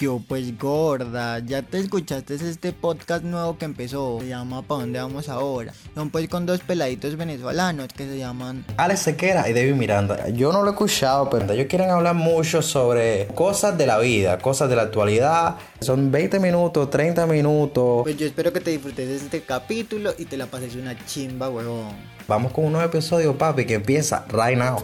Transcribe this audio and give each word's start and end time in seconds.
Yo 0.00 0.18
pues 0.26 0.58
gorda, 0.58 1.40
ya 1.40 1.60
te 1.60 1.78
escuchaste 1.78 2.34
este 2.36 2.72
podcast 2.72 3.22
nuevo 3.22 3.58
que 3.58 3.66
empezó, 3.66 4.16
se 4.22 4.28
llama 4.28 4.62
¿Pa 4.62 4.76
dónde 4.76 4.98
vamos 4.98 5.28
ahora? 5.28 5.74
Son 5.94 6.08
pues 6.08 6.26
con 6.30 6.46
dos 6.46 6.60
peladitos 6.60 7.18
venezolanos 7.18 7.88
que 7.88 8.08
se 8.08 8.16
llaman 8.16 8.64
Alex 8.78 9.00
Sequera 9.00 9.46
y 9.46 9.52
David 9.52 9.74
Miranda. 9.74 10.30
Yo 10.30 10.54
no 10.54 10.62
lo 10.62 10.68
he 10.68 10.70
escuchado, 10.70 11.28
pero 11.28 11.52
ellos 11.52 11.66
quieren 11.68 11.90
hablar 11.90 12.14
mucho 12.14 12.62
sobre 12.62 13.26
cosas 13.34 13.76
de 13.76 13.86
la 13.86 13.98
vida, 13.98 14.38
cosas 14.38 14.70
de 14.70 14.76
la 14.76 14.82
actualidad. 14.84 15.56
Son 15.80 16.10
20 16.10 16.40
minutos, 16.40 16.88
30 16.88 17.26
minutos. 17.26 18.04
Pues 18.04 18.16
yo 18.16 18.26
espero 18.26 18.54
que 18.54 18.60
te 18.60 18.70
disfrutes 18.70 19.06
de 19.06 19.16
este 19.16 19.42
capítulo 19.42 20.14
y 20.16 20.24
te 20.24 20.38
la 20.38 20.46
pases 20.46 20.76
una 20.76 20.96
chimba, 21.04 21.50
huevón. 21.50 21.94
Vamos 22.26 22.52
con 22.52 22.64
un 22.64 22.72
nuevo 22.72 22.88
episodio, 22.88 23.36
papi, 23.36 23.66
que 23.66 23.74
empieza 23.74 24.24
right 24.30 24.56
now. 24.56 24.82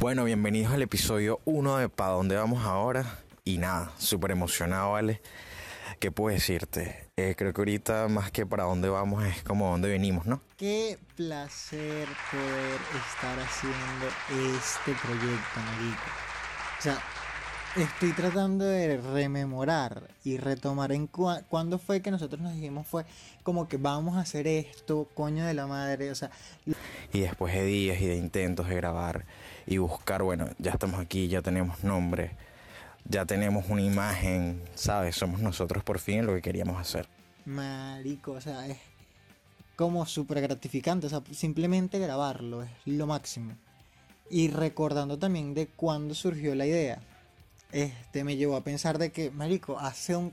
Bueno, 0.00 0.24
bienvenidos 0.24 0.74
al 0.74 0.82
episodio 0.82 1.40
1 1.46 1.78
de 1.78 1.88
¿Pa 1.88 2.08
dónde 2.08 2.36
vamos 2.36 2.62
ahora? 2.66 3.06
Y 3.50 3.58
nada, 3.58 3.90
súper 3.98 4.30
emocionado, 4.30 4.92
¿vale? 4.92 5.20
¿Qué 5.98 6.12
puedo 6.12 6.32
decirte? 6.32 7.08
Eh, 7.16 7.34
creo 7.36 7.52
que 7.52 7.60
ahorita 7.60 8.06
más 8.06 8.30
que 8.30 8.46
para 8.46 8.62
dónde 8.62 8.88
vamos 8.88 9.24
es 9.24 9.42
como 9.42 9.68
dónde 9.70 9.88
venimos, 9.88 10.24
¿no? 10.24 10.40
Qué 10.56 10.98
placer 11.16 12.06
poder 12.30 12.80
estar 13.08 13.40
haciendo 13.40 14.06
este 14.56 14.92
proyecto, 15.02 15.60
marico. 15.66 16.02
O 16.78 16.82
sea, 16.82 16.98
estoy 17.76 18.12
tratando 18.12 18.64
de 18.64 18.98
rememorar 18.98 20.08
y 20.24 20.36
retomar 20.36 20.92
en 20.92 21.10
cua- 21.10 21.44
cuándo 21.48 21.78
fue 21.80 22.00
que 22.00 22.12
nosotros 22.12 22.40
nos 22.40 22.54
dijimos 22.54 22.86
fue 22.86 23.04
como 23.42 23.66
que 23.68 23.76
vamos 23.76 24.16
a 24.16 24.20
hacer 24.20 24.46
esto, 24.46 25.08
coño 25.14 25.44
de 25.44 25.54
la 25.54 25.66
madre, 25.66 26.12
o 26.12 26.14
sea, 26.14 26.30
Y 27.12 27.18
después 27.20 27.52
de 27.52 27.64
días 27.64 28.00
y 28.00 28.06
de 28.06 28.14
intentos 28.14 28.68
de 28.68 28.76
grabar 28.76 29.26
y 29.66 29.78
buscar, 29.78 30.22
bueno, 30.22 30.48
ya 30.58 30.70
estamos 30.70 31.00
aquí, 31.00 31.26
ya 31.26 31.42
tenemos 31.42 31.82
nombre, 31.82 32.36
ya 33.10 33.26
tenemos 33.26 33.68
una 33.68 33.82
imagen, 33.82 34.62
¿sabes? 34.74 35.16
Somos 35.16 35.40
nosotros 35.40 35.82
por 35.82 35.98
fin 35.98 36.24
lo 36.24 36.34
que 36.34 36.42
queríamos 36.42 36.80
hacer. 36.80 37.08
marico, 37.44 38.32
o 38.32 38.40
sea, 38.40 38.66
es 38.68 38.78
como 39.74 40.06
súper 40.06 40.40
gratificante, 40.40 41.08
o 41.08 41.10
sea, 41.10 41.22
simplemente 41.32 41.98
grabarlo 41.98 42.62
es 42.62 42.70
lo 42.86 43.06
máximo. 43.06 43.56
Y 44.30 44.48
recordando 44.48 45.18
también 45.18 45.54
de 45.54 45.66
cuándo 45.66 46.14
surgió 46.14 46.54
la 46.54 46.66
idea, 46.66 47.00
este 47.72 48.22
me 48.22 48.36
llevó 48.36 48.54
a 48.56 48.62
pensar 48.62 48.98
de 48.98 49.10
que, 49.10 49.32
marico, 49.32 49.78
hace 49.80 50.14
un, 50.14 50.32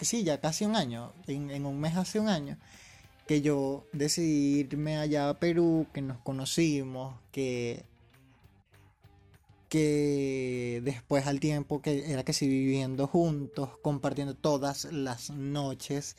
sí, 0.00 0.22
ya 0.22 0.40
casi 0.40 0.64
un 0.64 0.76
año, 0.76 1.12
en, 1.26 1.50
en 1.50 1.66
un 1.66 1.80
mes 1.80 1.96
hace 1.96 2.20
un 2.20 2.28
año, 2.28 2.56
que 3.26 3.42
yo 3.42 3.86
decidí 3.92 4.60
irme 4.60 4.98
allá 4.98 5.30
a 5.30 5.40
Perú, 5.40 5.88
que 5.92 6.00
nos 6.00 6.18
conocimos, 6.18 7.16
que 7.32 7.84
que 9.74 10.80
después 10.84 11.26
al 11.26 11.40
tiempo 11.40 11.82
que 11.82 12.12
era 12.12 12.22
que 12.22 12.32
sí 12.32 12.46
viviendo 12.46 13.08
juntos, 13.08 13.70
compartiendo 13.82 14.36
todas 14.36 14.84
las 14.92 15.30
noches, 15.30 16.16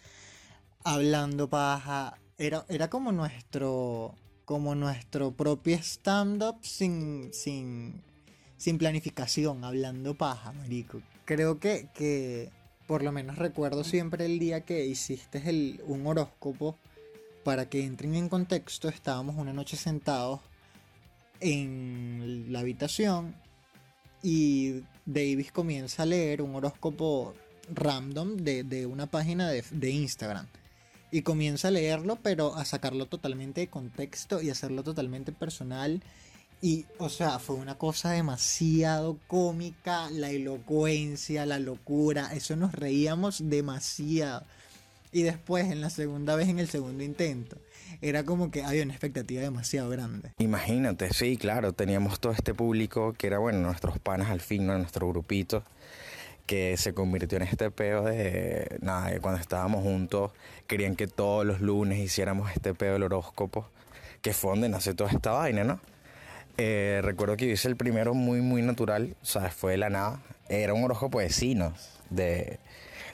hablando 0.83 1.49
paja, 1.49 2.19
era, 2.37 2.65
era 2.67 2.89
como 2.89 3.13
nuestro 3.13 4.13
como 4.43 4.75
nuestro 4.75 5.31
propio 5.31 5.77
stand-up 5.77 6.57
sin, 6.63 7.31
sin, 7.31 8.03
sin 8.57 8.77
planificación, 8.77 9.63
hablando 9.63 10.15
paja, 10.15 10.51
marico. 10.51 11.01
Creo 11.23 11.57
que, 11.57 11.87
que 11.95 12.51
por 12.87 13.03
lo 13.03 13.13
menos 13.13 13.37
recuerdo 13.37 13.85
siempre 13.85 14.25
el 14.25 14.37
día 14.37 14.65
que 14.65 14.85
hiciste 14.85 15.41
el, 15.45 15.81
un 15.87 16.05
horóscopo 16.05 16.75
para 17.45 17.69
que 17.69 17.85
entren 17.85 18.15
en 18.15 18.27
contexto, 18.27 18.89
estábamos 18.89 19.37
una 19.37 19.53
noche 19.53 19.77
sentados 19.77 20.41
en 21.39 22.47
la 22.49 22.59
habitación 22.59 23.44
y 24.25 24.81
Davis 25.05 25.51
comienza 25.51 26.01
a 26.01 26.07
leer 26.07 26.41
un 26.41 26.55
horóscopo 26.55 27.35
random 27.71 28.37
de, 28.37 28.63
de 28.63 28.87
una 28.87 29.05
página 29.05 29.47
de, 29.51 29.63
de 29.69 29.91
Instagram. 29.91 30.47
Y 31.11 31.21
comienza 31.21 31.67
a 31.67 31.71
leerlo, 31.71 32.17
pero 32.23 32.55
a 32.55 32.65
sacarlo 32.65 33.05
totalmente 33.05 33.61
de 33.61 33.67
contexto 33.67 34.41
y 34.41 34.49
hacerlo 34.49 34.81
totalmente 34.81 35.31
personal. 35.31 36.01
Y, 36.59 36.85
o 36.97 37.09
sea, 37.09 37.37
fue 37.37 37.55
una 37.57 37.77
cosa 37.77 38.13
demasiado 38.13 39.19
cómica, 39.27 40.09
la 40.09 40.31
elocuencia, 40.31 41.45
la 41.45 41.59
locura, 41.59 42.33
eso 42.33 42.55
nos 42.55 42.73
reíamos 42.73 43.47
demasiado. 43.47 44.43
Y 45.11 45.21
después, 45.21 45.71
en 45.71 45.81
la 45.81 45.91
segunda 45.91 46.35
vez, 46.35 46.49
en 46.49 46.57
el 46.57 46.67
segundo 46.67 47.03
intento, 47.03 47.57
era 48.01 48.23
como 48.23 48.51
que 48.51 48.63
había 48.63 48.83
una 48.83 48.93
expectativa 48.93 49.41
demasiado 49.41 49.89
grande. 49.89 50.31
Imagínate, 50.37 51.13
sí, 51.13 51.37
claro, 51.37 51.73
teníamos 51.73 52.19
todo 52.19 52.33
este 52.33 52.53
público 52.53 53.13
que 53.13 53.27
era, 53.27 53.39
bueno, 53.39 53.59
nuestros 53.59 53.99
panas 53.99 54.29
al 54.29 54.41
fin, 54.41 54.65
¿no? 54.67 54.77
nuestro 54.77 55.07
grupito, 55.07 55.63
que 56.45 56.77
se 56.77 56.93
convirtió 56.93 57.37
en 57.37 57.43
este 57.43 57.71
peo 57.71 58.03
de, 58.03 58.77
nada, 58.81 59.19
cuando 59.19 59.39
estábamos 59.39 59.83
juntos, 59.83 60.31
querían 60.67 60.95
que 60.95 61.07
todos 61.07 61.45
los 61.45 61.61
lunes 61.61 61.99
hiciéramos 61.99 62.51
este 62.51 62.73
peo 62.73 62.93
del 62.93 63.03
horóscopo, 63.03 63.67
que 64.21 64.33
fue 64.33 64.51
donde 64.51 64.69
nace 64.69 64.93
toda 64.93 65.11
esta 65.11 65.31
vaina, 65.31 65.63
¿no? 65.63 65.79
Eh, 66.57 67.01
recuerdo 67.03 67.35
que 67.35 67.47
yo 67.47 67.53
hice 67.53 67.67
el 67.67 67.75
primero 67.75 68.13
muy, 68.13 68.41
muy 68.41 68.61
natural, 68.61 69.15
o 69.21 69.25
sea, 69.25 69.49
fue 69.49 69.71
de 69.71 69.77
la 69.77 69.89
nada, 69.89 70.21
era 70.47 70.73
un 70.73 70.83
horóscopo 70.83 71.19
de 71.19 71.25
vecinos, 71.25 71.99
de, 72.09 72.59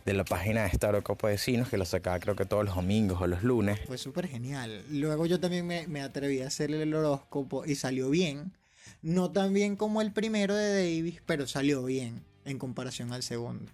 de 0.05 0.13
la 0.13 0.23
página 0.23 0.63
de 0.63 0.67
esta 0.69 0.89
horóscopo 0.89 1.27
de 1.27 1.33
vecinos, 1.33 1.69
que 1.69 1.77
lo 1.77 1.85
sacaba 1.85 2.19
creo 2.19 2.35
que 2.35 2.45
todos 2.45 2.65
los 2.65 2.75
domingos 2.75 3.21
o 3.21 3.27
los 3.27 3.43
lunes. 3.43 3.79
Fue 3.85 3.97
súper 3.97 4.27
genial. 4.27 4.83
Luego 4.89 5.25
yo 5.25 5.39
también 5.39 5.65
me, 5.67 5.87
me 5.87 6.01
atreví 6.01 6.41
a 6.41 6.47
hacerle 6.47 6.81
el 6.81 6.93
horóscopo 6.93 7.65
y 7.65 7.75
salió 7.75 8.09
bien. 8.09 8.53
No 9.01 9.31
tan 9.31 9.53
bien 9.53 9.75
como 9.75 10.01
el 10.01 10.11
primero 10.11 10.55
de 10.55 10.73
Davis, 10.73 11.21
pero 11.25 11.47
salió 11.47 11.83
bien 11.83 12.23
en 12.45 12.57
comparación 12.57 13.13
al 13.13 13.23
segundo. 13.23 13.71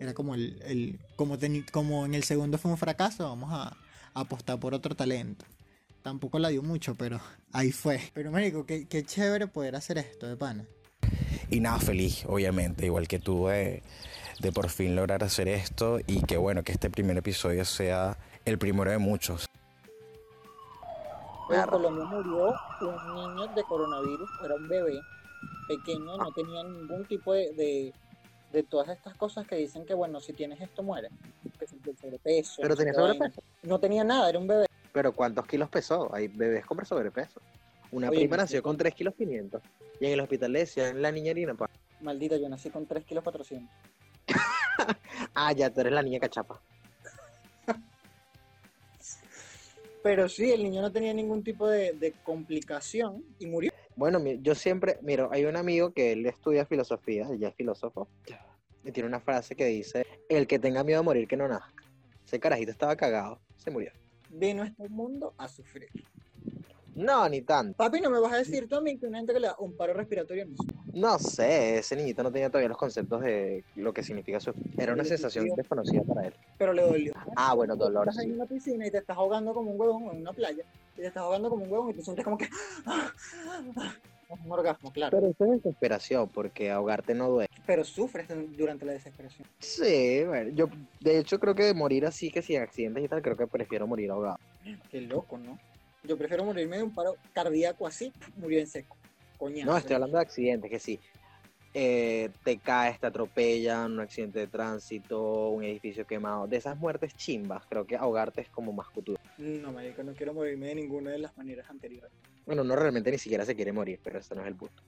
Era 0.00 0.14
como 0.14 0.34
el, 0.34 0.60
el 0.64 0.98
como, 1.16 1.38
teni- 1.38 1.68
como 1.70 2.06
en 2.06 2.14
el 2.14 2.22
segundo 2.22 2.58
fue 2.58 2.70
un 2.70 2.78
fracaso, 2.78 3.24
vamos 3.24 3.50
a, 3.52 3.76
a 4.14 4.20
apostar 4.20 4.58
por 4.60 4.74
otro 4.74 4.94
talento. 4.94 5.44
Tampoco 6.02 6.38
la 6.38 6.48
dio 6.48 6.62
mucho, 6.62 6.94
pero 6.94 7.20
ahí 7.52 7.72
fue. 7.72 8.00
Pero 8.14 8.30
marico, 8.30 8.64
qué, 8.66 8.86
qué 8.86 9.04
chévere 9.04 9.48
poder 9.48 9.74
hacer 9.74 9.98
esto 9.98 10.28
de 10.28 10.36
pana. 10.36 10.64
Y 11.50 11.60
nada, 11.60 11.78
feliz, 11.80 12.24
obviamente, 12.26 12.86
igual 12.86 13.08
que 13.08 13.18
tú, 13.18 13.46
de, 13.48 13.82
de 14.40 14.52
por 14.52 14.68
fin 14.68 14.94
lograr 14.94 15.24
hacer 15.24 15.48
esto 15.48 15.98
y 16.06 16.22
que 16.22 16.36
bueno, 16.36 16.62
que 16.62 16.72
este 16.72 16.90
primer 16.90 17.16
episodio 17.18 17.64
sea 17.64 18.16
el 18.44 18.58
primero 18.58 18.90
de 18.90 18.98
muchos. 18.98 19.46
En 21.50 21.62
Colombia 21.62 22.04
murió 22.04 22.54
un 22.82 23.14
niño 23.14 23.46
de 23.54 23.62
coronavirus, 23.64 24.30
era 24.44 24.54
un 24.54 24.68
bebé 24.68 25.00
pequeño, 25.66 26.16
no 26.16 26.32
tenía 26.32 26.62
ningún 26.62 27.06
tipo 27.06 27.32
de, 27.32 27.52
de, 27.54 27.94
de 28.52 28.62
todas 28.62 28.88
estas 28.90 29.14
cosas 29.16 29.46
que 29.46 29.56
dicen 29.56 29.86
que, 29.86 29.94
bueno, 29.94 30.20
si 30.20 30.32
tienes 30.32 30.60
esto 30.60 30.82
muere. 30.82 31.08
Que 31.58 31.66
si 31.66 31.76
el 31.84 31.96
sobrepeso. 31.96 32.62
Pero 32.62 32.68
no 32.70 32.76
tenía 32.76 32.94
sobrepeso. 32.94 33.42
No 33.62 33.80
tenía 33.80 34.04
nada, 34.04 34.28
era 34.28 34.38
un 34.38 34.46
bebé. 34.46 34.66
Pero 34.92 35.12
¿cuántos 35.12 35.46
kilos 35.46 35.68
pesó? 35.68 36.14
Hay 36.14 36.28
bebés 36.28 36.66
con 36.66 36.84
sobrepeso. 36.84 37.40
Una 37.90 38.10
Oye, 38.10 38.20
prima 38.20 38.36
nació 38.36 38.62
con 38.62 38.76
3 38.76 38.94
kilos 38.94 39.14
500. 39.14 39.62
Y 40.00 40.06
en 40.06 40.12
el 40.12 40.20
hospital 40.20 40.52
le 40.52 40.60
decían 40.60 41.00
la 41.00 41.10
niñerina. 41.10 41.54
pa. 41.54 41.70
Maldita, 42.00 42.36
yo 42.36 42.48
nací 42.48 42.70
con 42.70 42.86
3 42.86 43.04
kilos 43.04 43.24
400. 43.24 43.70
Ah, 45.34 45.52
ya, 45.52 45.70
tú 45.72 45.80
eres 45.80 45.92
la 45.92 46.02
niña 46.02 46.20
cachapa. 46.20 46.60
Pero 50.02 50.28
sí, 50.28 50.50
el 50.50 50.62
niño 50.62 50.80
no 50.80 50.92
tenía 50.92 51.12
ningún 51.12 51.42
tipo 51.42 51.66
de, 51.68 51.92
de 51.92 52.12
complicación 52.22 53.24
y 53.38 53.46
murió. 53.46 53.70
Bueno, 53.96 54.20
mi- 54.20 54.38
yo 54.40 54.54
siempre, 54.54 54.98
mira, 55.02 55.28
hay 55.30 55.44
un 55.44 55.56
amigo 55.56 55.92
que 55.92 56.12
él 56.12 56.24
estudia 56.26 56.64
filosofía, 56.66 57.26
ya 57.38 57.48
es 57.48 57.54
filósofo, 57.56 58.08
y 58.84 58.92
tiene 58.92 59.08
una 59.08 59.20
frase 59.20 59.56
que 59.56 59.66
dice, 59.66 60.04
el 60.28 60.46
que 60.46 60.58
tenga 60.58 60.84
miedo 60.84 61.00
a 61.00 61.02
morir 61.02 61.26
que 61.26 61.36
no 61.36 61.48
nazca. 61.48 61.82
Ese 62.24 62.38
carajito 62.38 62.70
estaba 62.70 62.94
cagado, 62.96 63.40
se 63.56 63.70
murió. 63.70 63.92
De 64.28 64.54
nuestro 64.54 64.88
mundo 64.88 65.34
a 65.36 65.48
sufrir. 65.48 65.88
No, 66.94 67.28
ni 67.28 67.42
tanto. 67.42 67.76
Papi, 67.76 68.00
no 68.00 68.10
me 68.10 68.20
vas 68.20 68.32
a 68.32 68.36
decir 68.38 68.68
tú 68.68 68.76
a 68.76 68.80
mí 68.80 68.98
que 68.98 69.06
una 69.06 69.18
gente 69.18 69.32
que 69.32 69.40
le 69.40 69.48
da 69.48 69.56
un 69.58 69.76
paro 69.76 69.94
respiratorio 69.94 70.46
no 70.46 70.56
sufre. 70.56 70.77
No 70.98 71.18
sé, 71.18 71.78
ese 71.78 71.94
niñito 71.94 72.22
no 72.24 72.32
tenía 72.32 72.48
todavía 72.48 72.68
los 72.68 72.76
conceptos 72.78 73.22
de 73.22 73.64
lo 73.76 73.92
que 73.92 74.02
significa 74.02 74.40
su... 74.40 74.52
Era 74.76 74.92
una 74.94 75.04
sensación 75.04 75.46
desconocida 75.56 76.02
para 76.02 76.26
él. 76.26 76.34
pero 76.56 76.72
le 76.72 76.82
dolió. 76.82 77.14
Ah, 77.36 77.54
bueno, 77.54 77.76
dolor, 77.76 78.08
Estás 78.08 78.24
en 78.24 78.30
sí. 78.30 78.34
una 78.34 78.46
piscina 78.46 78.86
y 78.86 78.90
te 78.90 78.98
estás 78.98 79.16
ahogando 79.16 79.54
como 79.54 79.70
un 79.70 79.80
huevón 79.80 80.02
en 80.14 80.22
una 80.22 80.32
playa 80.32 80.64
y 80.96 81.00
te 81.00 81.06
estás 81.06 81.22
ahogando 81.22 81.50
como 81.50 81.64
un 81.64 81.70
huevón 81.70 81.90
y 81.90 81.94
te 81.94 82.02
sientes 82.02 82.24
como 82.24 82.36
que 82.36 82.46
es 84.28 84.40
un 84.44 84.52
orgasmo, 84.52 84.92
claro. 84.92 85.16
Pero 85.16 85.30
eso 85.30 85.44
es 85.44 85.62
desesperación, 85.62 86.28
porque 86.28 86.70
ahogarte 86.70 87.14
no 87.14 87.28
duele. 87.30 87.48
Pero 87.66 87.84
sufres 87.84 88.28
en- 88.30 88.56
durante 88.56 88.84
la 88.84 88.92
desesperación. 88.92 89.46
Sí, 89.60 90.24
bueno, 90.24 90.50
yo 90.54 90.68
de 91.00 91.18
hecho 91.18 91.38
creo 91.38 91.54
que 91.54 91.62
de 91.64 91.74
morir 91.74 92.04
así 92.06 92.30
que 92.30 92.42
sin 92.42 92.60
accidentes 92.60 93.04
y 93.04 93.08
tal, 93.08 93.22
creo 93.22 93.36
que 93.36 93.46
prefiero 93.46 93.86
morir 93.86 94.10
ahogado. 94.10 94.36
Qué 94.90 95.00
loco, 95.00 95.38
¿no? 95.38 95.58
Yo 96.02 96.16
prefiero 96.18 96.44
morirme 96.44 96.76
de 96.78 96.82
un 96.82 96.94
paro 96.94 97.16
cardíaco 97.32 97.86
así, 97.86 98.12
murió 98.36 98.58
en 98.60 98.66
seco. 98.66 98.96
Coñazo. 99.38 99.70
No, 99.70 99.76
estoy 99.78 99.94
hablando 99.94 100.16
de 100.18 100.22
accidentes, 100.22 100.70
que 100.70 100.78
sí. 100.78 101.00
eh, 101.74 102.30
te 102.44 102.58
caes, 102.58 102.98
te 102.98 103.06
atropellan, 103.06 103.92
un 103.92 104.00
accidente 104.00 104.40
de 104.40 104.46
tránsito, 104.48 105.48
un 105.50 105.62
edificio 105.64 106.06
quemado. 106.06 106.46
De 106.46 106.56
esas 106.56 106.76
muertes 106.76 107.14
chimbas, 107.14 107.64
creo 107.68 107.86
que 107.86 107.96
ahogarte 107.96 108.40
es 108.40 108.48
como 108.48 108.72
más 108.72 108.88
futuro. 108.88 109.20
No, 109.38 109.72
marico, 109.72 110.02
no 110.02 110.12
quiero 110.14 110.34
morirme 110.34 110.66
de 110.68 110.74
ninguna 110.74 111.10
de 111.12 111.18
las 111.18 111.36
maneras 111.36 111.70
anteriores. 111.70 112.10
Bueno, 112.46 112.64
no 112.64 112.74
realmente 112.74 113.10
ni 113.10 113.18
siquiera 113.18 113.44
se 113.44 113.54
quiere 113.54 113.72
morir, 113.72 114.00
pero 114.02 114.18
ese 114.18 114.34
no 114.34 114.42
es 114.42 114.48
el 114.48 114.56
punto. 114.56 114.82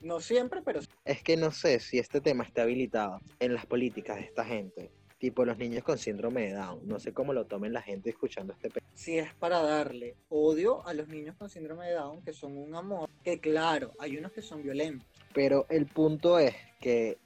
No 0.00 0.20
siempre, 0.20 0.60
pero. 0.62 0.80
Es 1.04 1.22
que 1.22 1.36
no 1.36 1.50
sé 1.50 1.80
si 1.80 1.98
este 1.98 2.20
tema 2.20 2.44
está 2.44 2.62
habilitado 2.62 3.20
en 3.40 3.54
las 3.54 3.66
políticas 3.66 4.16
de 4.16 4.22
esta 4.22 4.44
gente, 4.44 4.90
tipo 5.24 5.42
los 5.46 5.56
niños 5.56 5.82
con 5.82 5.96
síndrome 5.96 6.48
de 6.48 6.52
Down. 6.52 6.80
No 6.86 7.00
sé 7.00 7.14
cómo 7.14 7.32
lo 7.32 7.46
tomen 7.46 7.72
la 7.72 7.80
gente 7.80 8.10
escuchando 8.10 8.52
este 8.52 8.68
pe- 8.68 8.80
si 8.92 9.16
es 9.18 9.32
para 9.32 9.62
darle 9.62 10.16
odio 10.28 10.86
a 10.86 10.92
los 10.92 11.08
niños 11.08 11.34
con 11.36 11.48
síndrome 11.48 11.86
de 11.86 11.94
Down, 11.94 12.22
que 12.22 12.34
son 12.34 12.58
un 12.58 12.74
amor, 12.74 13.08
que 13.22 13.40
claro, 13.40 13.90
hay 13.98 14.18
unos 14.18 14.32
que 14.32 14.42
son 14.42 14.62
violentos. 14.62 15.08
Pero 15.32 15.64
el 15.70 15.86
punto 15.86 16.38
es 16.38 16.54
que, 16.78 17.16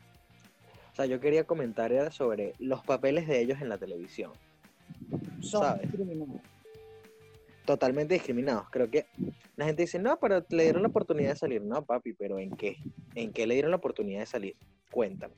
o 0.93 0.95
sea, 0.95 1.07
yo 1.07 1.19
quería 1.19 1.43
comentar 1.43 1.91
era 1.91 2.13
sobre 2.13 2.55
los 2.61 2.85
papeles 2.85 3.27
de 3.27 3.41
ellos 3.41 3.61
en 3.61 3.69
la 3.69 3.79
televisión. 3.79 4.31
Son 5.41 5.63
¿Sabes? 5.63 5.91
criminales. 5.91 6.41
Totalmente 7.67 8.15
discriminados. 8.15 8.71
Creo 8.71 8.89
que 8.89 9.07
la 9.57 9.67
gente 9.67 9.83
dice, 9.83 9.99
no, 9.99 10.21
pero 10.21 10.47
le 10.51 10.63
dieron 10.63 10.83
la 10.83 10.89
oportunidad 10.89 11.31
de 11.31 11.37
salir. 11.37 11.63
No, 11.63 11.85
papi, 11.85 12.13
pero 12.13 12.39
¿en 12.39 12.51
qué? 12.57 12.77
¿En 13.17 13.33
qué 13.33 13.45
le 13.45 13.55
dieron 13.55 13.73
la 13.73 13.79
oportunidad 13.79 14.21
de 14.21 14.27
salir? 14.27 14.55
Cuéntame. 14.93 15.35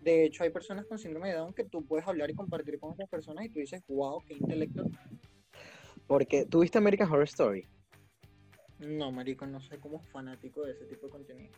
De 0.00 0.24
hecho, 0.24 0.42
hay 0.44 0.50
personas 0.50 0.86
con 0.86 0.98
síndrome 0.98 1.28
de 1.28 1.34
Down 1.34 1.52
que 1.52 1.64
tú 1.64 1.84
puedes 1.84 2.06
hablar 2.06 2.30
y 2.30 2.34
compartir 2.34 2.78
con 2.78 2.92
otras 2.92 3.08
personas 3.08 3.44
y 3.44 3.50
tú 3.50 3.58
dices, 3.58 3.82
wow, 3.88 4.22
qué 4.26 4.34
intelecto. 4.34 4.84
Porque, 6.06 6.46
¿tuviste 6.46 6.78
American 6.78 7.10
Horror 7.10 7.24
Story? 7.24 7.66
No, 8.78 9.12
marico, 9.12 9.46
no 9.46 9.60
soy 9.60 9.78
como 9.78 10.00
fanático 10.00 10.62
de 10.62 10.72
ese 10.72 10.86
tipo 10.86 11.06
de 11.06 11.12
contenido. 11.12 11.52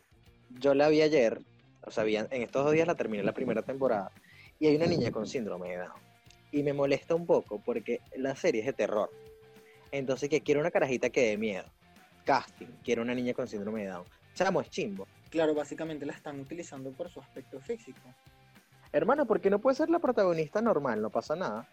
Yo 0.59 0.73
la 0.75 0.89
vi 0.89 1.01
ayer, 1.01 1.39
o 1.83 1.89
sea, 1.91 2.03
vi- 2.03 2.17
en 2.17 2.27
estos 2.41 2.65
dos 2.65 2.73
días 2.73 2.85
la 2.85 2.95
terminé 2.95 3.23
la 3.23 3.33
primera 3.33 3.61
temporada, 3.61 4.11
y 4.59 4.67
hay 4.67 4.75
una 4.75 4.87
niña 4.87 5.09
con 5.11 5.25
síndrome 5.25 5.69
de 5.69 5.77
Down. 5.77 6.01
Y 6.51 6.63
me 6.63 6.73
molesta 6.73 7.15
un 7.15 7.25
poco 7.25 7.61
porque 7.63 8.01
la 8.17 8.35
serie 8.35 8.59
es 8.61 8.67
de 8.67 8.73
terror. 8.73 9.09
Entonces, 9.91 10.29
que 10.29 10.41
quiero 10.41 10.59
una 10.59 10.69
carajita 10.69 11.09
que 11.09 11.27
dé 11.29 11.37
miedo. 11.37 11.65
Casting, 12.25 12.67
quiero 12.83 13.01
una 13.01 13.15
niña 13.15 13.33
con 13.33 13.47
síndrome 13.47 13.83
de 13.83 13.89
Down. 13.89 14.05
Chamo, 14.35 14.61
es 14.61 14.69
chimbo. 14.69 15.07
Claro, 15.33 15.55
básicamente 15.55 16.05
la 16.05 16.13
están 16.13 16.39
utilizando 16.39 16.91
por 16.91 17.09
su 17.09 17.19
aspecto 17.19 17.59
físico. 17.59 17.99
Hermano, 18.91 19.25
¿por 19.25 19.41
qué 19.41 19.49
no 19.49 19.57
puede 19.57 19.75
ser 19.75 19.89
la 19.89 19.97
protagonista 19.97 20.61
normal? 20.61 21.01
No 21.01 21.09
pasa 21.09 21.35
nada. 21.35 21.67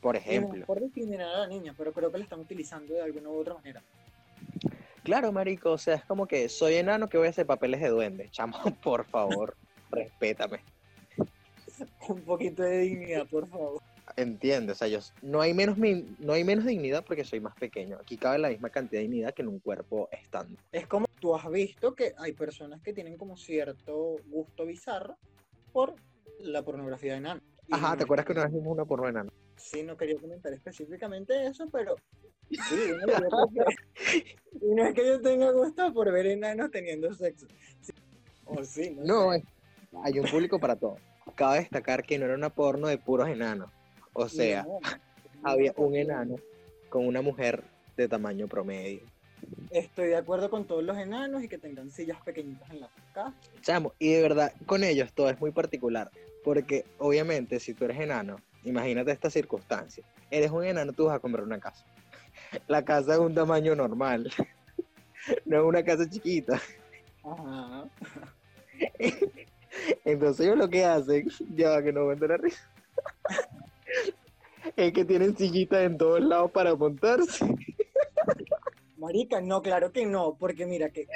Por 0.00 0.16
no 0.16 0.20
ejemplo. 0.20 0.58
es 0.58 0.66
por 0.66 0.80
discriminar 0.80 1.28
a 1.28 1.38
la 1.38 1.46
niña, 1.46 1.72
pero 1.78 1.92
creo 1.92 2.10
que 2.10 2.18
la 2.18 2.24
están 2.24 2.40
utilizando 2.40 2.94
de 2.94 3.02
alguna 3.02 3.28
u 3.28 3.38
otra 3.38 3.54
manera. 3.54 3.80
Claro, 5.04 5.30
marico, 5.30 5.70
o 5.70 5.78
sea, 5.78 5.94
es 5.94 6.04
como 6.04 6.26
que 6.26 6.48
soy 6.48 6.74
enano 6.74 7.08
que 7.08 7.16
voy 7.16 7.28
a 7.28 7.30
hacer 7.30 7.46
papeles 7.46 7.80
de 7.80 7.90
duende. 7.90 8.28
Chamo, 8.30 8.58
por 8.82 9.04
favor, 9.04 9.56
respétame. 9.92 10.58
Un 12.08 12.22
poquito 12.22 12.64
de 12.64 12.78
dignidad, 12.78 13.28
por 13.28 13.48
favor. 13.48 13.80
Entiende, 14.16 14.72
o 14.72 14.74
sea, 14.76 14.86
yo, 14.86 15.00
no, 15.22 15.40
hay 15.40 15.54
menos, 15.54 15.76
no 15.76 16.32
hay 16.32 16.44
menos 16.44 16.64
dignidad 16.64 17.04
porque 17.04 17.24
soy 17.24 17.40
más 17.40 17.54
pequeño. 17.56 17.98
Aquí 18.00 18.16
cabe 18.16 18.38
la 18.38 18.48
misma 18.48 18.70
cantidad 18.70 19.00
de 19.00 19.08
dignidad 19.08 19.34
que 19.34 19.42
en 19.42 19.48
un 19.48 19.58
cuerpo 19.58 20.08
estándar. 20.12 20.62
Es 20.70 20.86
como 20.86 21.06
tú 21.20 21.34
has 21.34 21.50
visto 21.50 21.94
que 21.96 22.14
hay 22.18 22.32
personas 22.32 22.80
que 22.80 22.92
tienen 22.92 23.16
como 23.16 23.36
cierto 23.36 24.16
gusto 24.26 24.66
bizarro 24.66 25.16
por 25.72 25.94
la 26.38 26.62
pornografía 26.62 27.12
de 27.12 27.18
enano. 27.18 27.40
Ajá, 27.72 27.96
¿te 27.96 28.04
acuerdas 28.04 28.24
que 28.26 28.32
una 28.32 28.44
vez 28.44 28.52
vimos 28.52 28.72
una 28.72 28.84
porno 28.84 29.08
enano? 29.08 29.32
Sí, 29.56 29.82
no 29.82 29.96
quería 29.96 30.16
comentar 30.20 30.52
específicamente 30.52 31.46
eso, 31.46 31.68
pero 31.72 31.96
sí, 32.50 32.58
y 34.60 34.74
no 34.74 34.84
es 34.84 34.94
que 34.94 35.06
yo 35.06 35.20
tenga 35.20 35.50
gusto 35.50 35.92
por 35.92 36.12
ver 36.12 36.26
enanos 36.26 36.70
teniendo 36.70 37.12
sexo. 37.14 37.46
Sí. 37.80 37.92
O 38.44 38.62
sí, 38.64 38.90
no, 38.94 39.04
No, 39.04 39.32
sé. 39.32 39.38
es- 39.38 39.44
hay 40.04 40.18
un 40.20 40.26
público 40.26 40.60
para 40.60 40.76
todo. 40.76 40.98
Cabe 41.34 41.60
destacar 41.60 42.04
que 42.04 42.18
no 42.18 42.26
era 42.26 42.34
una 42.34 42.50
porno 42.50 42.86
de 42.88 42.98
puros 42.98 43.28
enanos. 43.28 43.70
O 44.14 44.28
sea, 44.28 44.66
había 45.42 45.74
un 45.76 45.94
enano 45.94 46.36
con 46.88 47.06
una 47.06 47.20
mujer 47.20 47.62
de 47.96 48.08
tamaño 48.08 48.48
promedio. 48.48 49.02
Estoy 49.70 50.08
de 50.08 50.16
acuerdo 50.16 50.48
con 50.48 50.64
todos 50.64 50.82
los 50.82 50.96
enanos 50.96 51.42
y 51.42 51.48
que 51.48 51.58
tengan 51.58 51.90
sillas 51.90 52.20
pequeñitas 52.22 52.70
en 52.70 52.80
la 52.80 52.88
casa. 53.12 53.34
Chamo, 53.60 53.92
y 53.98 54.12
de 54.12 54.22
verdad, 54.22 54.52
con 54.64 54.84
ellos 54.84 55.12
todo 55.12 55.28
es 55.28 55.38
muy 55.40 55.50
particular. 55.50 56.10
Porque 56.42 56.84
obviamente, 56.98 57.60
si 57.60 57.74
tú 57.74 57.84
eres 57.84 57.98
enano, 57.98 58.36
imagínate 58.64 59.10
esta 59.10 59.30
circunstancia. 59.30 60.04
Eres 60.30 60.50
un 60.50 60.64
enano, 60.64 60.92
tú 60.92 61.06
vas 61.06 61.16
a 61.16 61.18
comprar 61.18 61.44
una 61.44 61.58
casa. 61.58 61.84
La 62.68 62.84
casa 62.84 63.14
es 63.14 63.18
un 63.18 63.34
tamaño 63.34 63.74
normal. 63.74 64.30
No 65.46 65.56
es 65.56 65.64
una 65.64 65.82
casa 65.82 66.06
chiquita. 66.06 66.60
Ajá. 67.24 67.88
Entonces 70.04 70.44
ellos 70.44 70.58
lo 70.58 70.68
que 70.68 70.84
hacen, 70.84 71.30
ya 71.54 71.70
va 71.70 71.82
que 71.82 71.94
no 71.94 72.00
aguanto 72.00 72.26
la 72.26 72.36
risa, 72.36 72.68
es 74.76 74.92
que 74.92 75.04
tienen 75.04 75.36
sillitas 75.36 75.84
en 75.84 75.96
todos 75.98 76.20
lados 76.20 76.50
para 76.50 76.74
montarse. 76.74 77.44
Marica, 78.96 79.40
no, 79.40 79.62
claro 79.62 79.92
que 79.92 80.06
no, 80.06 80.36
porque 80.38 80.66
mira 80.66 80.90
que. 80.90 81.06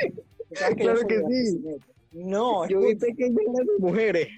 Claro 0.77 1.07
que 1.07 1.23
sí. 1.29 1.61
No, 2.13 2.67
Yo 2.69 2.81
vi 2.81 2.95
pequeñas 2.95 3.37
de 3.37 3.79
mujeres. 3.79 4.29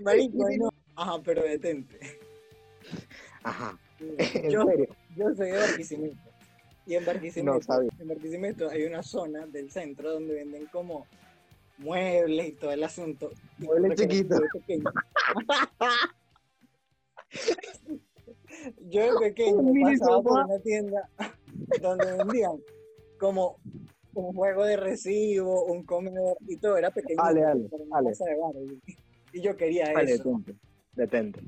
marica, 0.00 0.44
no. 0.58 0.70
Ajá, 0.96 1.20
pero 1.24 1.42
detente. 1.42 1.98
Ajá, 3.42 3.78
Yo, 4.50 4.64
yo 5.16 5.34
soy 5.34 5.50
de 5.50 5.58
Barquisimeto. 5.58 6.27
Y 6.88 6.94
en 6.94 7.04
Barquisimeto, 7.04 7.58
No 7.68 7.82
en 8.00 8.08
Barquisimeto 8.08 8.70
hay 8.70 8.84
una 8.84 9.02
zona 9.02 9.46
del 9.46 9.70
centro 9.70 10.10
donde 10.14 10.32
venden 10.36 10.64
como 10.72 11.06
muebles 11.76 12.48
y 12.48 12.52
todo 12.52 12.72
el 12.72 12.82
asunto. 12.82 13.30
Muebles 13.58 14.00
chiquitos. 14.00 14.40
yo 18.88 19.18
de 19.20 19.20
pequeño- 19.20 19.72
pasaba 19.98 20.22
por 20.22 20.44
una 20.46 20.58
tienda 20.60 21.08
donde 21.82 22.12
vendían 22.16 22.52
como 23.20 23.58
un 24.14 24.32
juego 24.34 24.64
de 24.64 24.78
recibo, 24.78 25.64
un 25.66 25.84
comedor 25.84 26.38
y 26.48 26.56
todo 26.56 26.78
era 26.78 26.90
pequeño. 26.90 27.20
Ale, 27.22 27.44
ale, 27.44 27.68
de. 28.14 28.78
Y 29.34 29.42
yo 29.42 29.54
quería 29.58 29.92
Vale, 29.92 30.12
eso. 30.14 30.24
detente. 30.24 30.54
Detente. 30.94 31.40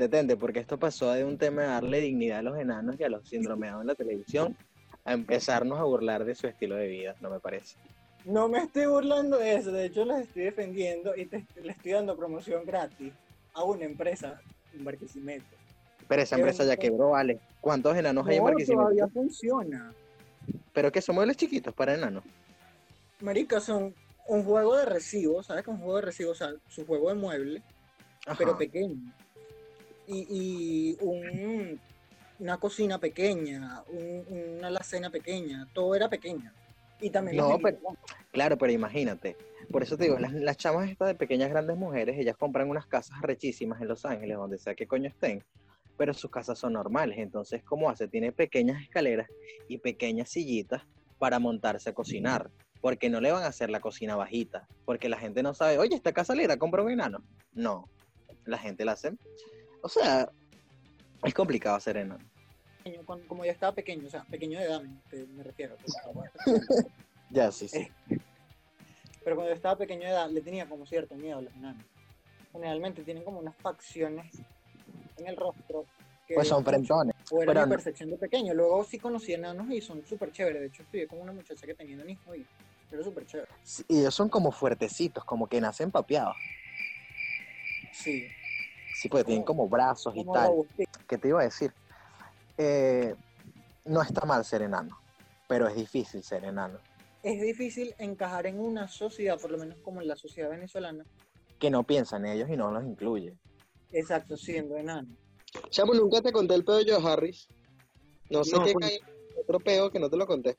Detente, 0.00 0.34
porque 0.38 0.60
esto 0.60 0.78
pasó 0.78 1.12
de 1.12 1.24
un 1.26 1.36
tema 1.36 1.60
de 1.60 1.68
darle 1.68 2.00
dignidad 2.00 2.38
a 2.38 2.42
los 2.42 2.58
enanos 2.58 2.96
y 2.98 3.04
a 3.04 3.10
los 3.10 3.28
síndromeados 3.28 3.82
en 3.82 3.86
la 3.88 3.94
televisión 3.94 4.56
a 5.04 5.12
empezarnos 5.12 5.78
a 5.78 5.82
burlar 5.84 6.24
de 6.24 6.34
su 6.34 6.46
estilo 6.46 6.74
de 6.76 6.86
vida, 6.86 7.14
no 7.20 7.28
me 7.28 7.38
parece. 7.38 7.76
No 8.24 8.48
me 8.48 8.60
estoy 8.60 8.86
burlando 8.86 9.36
de 9.36 9.56
eso, 9.56 9.70
de 9.72 9.84
hecho 9.84 10.06
los 10.06 10.18
estoy 10.20 10.44
defendiendo 10.44 11.14
y 11.14 11.26
te- 11.26 11.44
le 11.62 11.72
estoy 11.72 11.92
dando 11.92 12.16
promoción 12.16 12.64
gratis 12.64 13.12
a 13.52 13.62
una 13.64 13.84
empresa 13.84 14.40
en 14.72 14.84
Barquisimeto. 14.86 15.44
Pero 16.08 16.22
esa 16.22 16.36
empresa 16.36 16.64
ya 16.64 16.78
quebró, 16.78 17.10
vale. 17.10 17.38
¿Cuántos 17.60 17.94
enanos 17.94 18.26
hay 18.26 18.38
en 18.38 18.44
Barquisimeto? 18.44 18.80
todavía 18.84 19.06
funciona. 19.08 19.92
Pero 20.72 20.90
que 20.90 21.02
son 21.02 21.14
muebles 21.16 21.36
chiquitos 21.36 21.74
para 21.74 21.92
enanos. 21.94 22.24
Marica, 23.20 23.60
son 23.60 23.94
un 24.28 24.44
juego 24.44 24.76
de 24.78 24.86
recibo, 24.86 25.42
¿sabes? 25.42 25.62
Que 25.62 25.70
un 25.70 25.76
juego 25.78 25.96
de 25.96 26.02
recibo, 26.02 26.30
o 26.30 26.34
sea, 26.34 26.52
su 26.68 26.86
juego 26.86 27.10
de 27.10 27.16
mueble, 27.16 27.62
Ajá. 28.26 28.36
pero 28.38 28.56
pequeño. 28.56 28.96
Y, 30.12 30.26
y 30.28 30.96
un- 31.04 31.80
una 32.40 32.56
cocina 32.56 32.98
pequeña, 32.98 33.82
un- 33.88 34.56
una 34.58 34.66
alacena 34.68 35.08
pequeña, 35.10 35.68
todo 35.72 35.94
era 35.94 36.08
pequeño. 36.08 36.50
Y 37.00 37.10
también 37.10 37.36
No, 37.36 37.58
pero- 37.62 37.78
Claro, 38.32 38.58
pero 38.58 38.72
imagínate. 38.72 39.36
Por 39.70 39.82
eso 39.82 39.96
te 39.96 40.04
digo, 40.04 40.18
las, 40.18 40.32
las 40.32 40.56
chamas 40.56 40.90
estas 40.90 41.08
de 41.08 41.14
pequeñas 41.14 41.48
grandes 41.50 41.76
mujeres, 41.76 42.18
ellas 42.18 42.36
compran 42.36 42.68
unas 42.68 42.86
casas 42.86 43.20
rechísimas 43.22 43.80
en 43.80 43.88
Los 43.88 44.04
Ángeles, 44.04 44.36
donde 44.36 44.58
sea 44.58 44.74
que 44.74 44.86
coño 44.86 45.08
estén, 45.08 45.44
pero 45.96 46.12
sus 46.12 46.30
casas 46.30 46.58
son 46.58 46.72
normales. 46.72 47.18
Entonces, 47.18 47.62
¿cómo 47.62 47.88
hace? 47.88 48.08
Tiene 48.08 48.32
pequeñas 48.32 48.82
escaleras 48.82 49.28
y 49.68 49.78
pequeñas 49.78 50.28
sillitas 50.28 50.82
para 51.18 51.38
montarse 51.38 51.90
a 51.90 51.94
cocinar. 51.94 52.50
Porque 52.80 53.10
no 53.10 53.20
le 53.20 53.30
van 53.30 53.42
a 53.42 53.48
hacer 53.48 53.68
la 53.70 53.80
cocina 53.80 54.16
bajita. 54.16 54.66
Porque 54.86 55.08
la 55.10 55.18
gente 55.18 55.42
no 55.42 55.52
sabe, 55.54 55.78
oye, 55.78 55.94
esta 55.94 56.12
casa 56.12 56.34
le 56.34 56.44
irá 56.44 56.54
a 56.54 56.58
comprar 56.58 56.84
un 56.84 56.92
enano. 56.92 57.22
No, 57.52 57.88
la 58.46 58.56
gente 58.58 58.84
la 58.86 58.92
hace. 58.92 59.12
O 59.82 59.88
sea, 59.88 60.28
es 61.24 61.34
complicado 61.34 61.78
ser 61.80 61.96
enano. 61.98 62.24
como 63.26 63.44
yo 63.44 63.50
estaba 63.52 63.74
pequeño, 63.74 64.06
o 64.06 64.10
sea, 64.10 64.24
pequeño 64.24 64.58
de 64.58 64.64
edad, 64.66 64.82
me, 64.82 65.24
me 65.26 65.42
refiero. 65.42 65.76
porque- 66.14 66.30
Ya, 67.30 67.50
sí, 67.52 67.68
sí. 67.68 67.78
Eh, 68.10 68.18
Pero 69.22 69.36
cuando 69.36 69.50
yo 69.50 69.54
estaba 69.56 69.76
pequeño 69.76 70.02
de 70.02 70.10
edad, 70.10 70.30
le 70.30 70.40
tenía 70.40 70.66
como 70.68 70.86
cierto 70.86 71.14
miedo 71.14 71.38
a 71.38 71.42
los 71.42 71.54
enanos. 71.54 71.84
Generalmente 72.52 73.02
tienen 73.04 73.22
como 73.22 73.38
unas 73.38 73.54
facciones 73.56 74.26
en 75.18 75.26
el 75.26 75.36
rostro. 75.36 75.84
Que 76.26 76.34
Pues 76.34 76.48
son 76.48 76.64
frentones. 76.64 77.14
O 77.30 77.42
era 77.42 77.52
pero 77.52 77.66
mi 77.66 77.70
percepción 77.72 78.10
de 78.10 78.16
pequeño. 78.16 78.54
Luego 78.54 78.82
sí 78.84 78.98
conocí 78.98 79.34
enanos 79.34 79.68
y 79.70 79.80
son 79.80 80.04
súper 80.06 80.32
chéveres. 80.32 80.60
De 80.60 80.66
hecho, 80.68 80.82
estudié 80.82 81.06
con 81.06 81.20
una 81.20 81.32
muchacha 81.32 81.66
que 81.66 81.74
tenía 81.74 81.96
hijo 82.08 82.34
y 82.34 82.46
era 82.90 83.02
súper 83.04 83.26
chévere. 83.26 83.48
Sí, 83.62 83.84
Y 83.88 84.00
ellos 84.00 84.14
son 84.14 84.28
como 84.28 84.50
fuertecitos, 84.52 85.24
como 85.24 85.48
que 85.48 85.60
nacen 85.60 85.90
papeados. 85.90 86.36
Sí. 87.92 88.26
Sí, 88.94 89.08
porque 89.08 89.24
tienen 89.24 89.44
como 89.44 89.68
brazos 89.68 90.14
y 90.16 90.24
tal. 90.24 90.52
¿Qué 91.08 91.18
te 91.18 91.28
iba 91.28 91.40
a 91.40 91.44
decir? 91.44 91.72
Eh, 92.58 93.14
no 93.84 94.02
está 94.02 94.26
mal 94.26 94.44
ser 94.44 94.62
enano, 94.62 94.98
pero 95.48 95.66
es 95.68 95.74
difícil 95.74 96.22
ser 96.22 96.44
enano. 96.44 96.78
Es 97.22 97.40
difícil 97.40 97.94
encajar 97.98 98.46
en 98.46 98.58
una 98.60 98.88
sociedad, 98.88 99.38
por 99.40 99.50
lo 99.50 99.58
menos 99.58 99.78
como 99.80 100.00
en 100.00 100.08
la 100.08 100.16
sociedad 100.16 100.50
venezolana, 100.50 101.04
Que 101.58 101.70
no 101.70 101.82
piensa 101.84 102.16
en 102.16 102.26
ellos 102.26 102.48
y 102.48 102.56
no 102.56 102.70
los 102.70 102.84
incluye. 102.84 103.36
Exacto, 103.92 104.36
siendo 104.36 104.76
enano. 104.76 105.08
Chamo, 105.68 105.92
nunca 105.94 106.22
te 106.22 106.32
conté 106.32 106.54
el 106.54 106.64
pedo 106.64 106.82
de 106.82 106.90
Joe 106.92 107.12
Harris. 107.12 107.48
No 108.30 108.44
sé 108.44 108.56
No, 108.56 108.64
qué 108.64 108.72
pues- 108.72 108.86
cae. 108.86 109.00
Otro 109.42 109.58
pedo 109.60 109.90
que 109.90 109.98
no 109.98 110.08
te 110.10 110.16
lo 110.16 110.26
conté. 110.26 110.56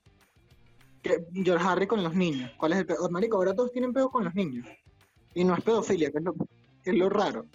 Que 1.01 1.25
George 1.33 1.65
Harry 1.67 1.87
con 1.87 2.03
los 2.03 2.13
niños. 2.13 2.51
¿Cuál 2.57 2.73
es 2.73 2.79
el 2.79 2.85
pedo? 2.85 3.09
Marico, 3.09 3.37
ahora 3.37 3.55
todos 3.55 3.71
tienen 3.71 3.93
pedo 3.93 4.09
con 4.09 4.23
los 4.23 4.33
niños. 4.35 4.67
Y 5.33 5.43
no 5.43 5.55
es 5.55 5.63
pedofilia, 5.63 6.11
que 6.11 6.17
es 6.17 6.23
lo, 6.23 6.33
que 6.33 6.89
es 6.91 6.95
lo 6.95 7.09
raro. 7.09 7.45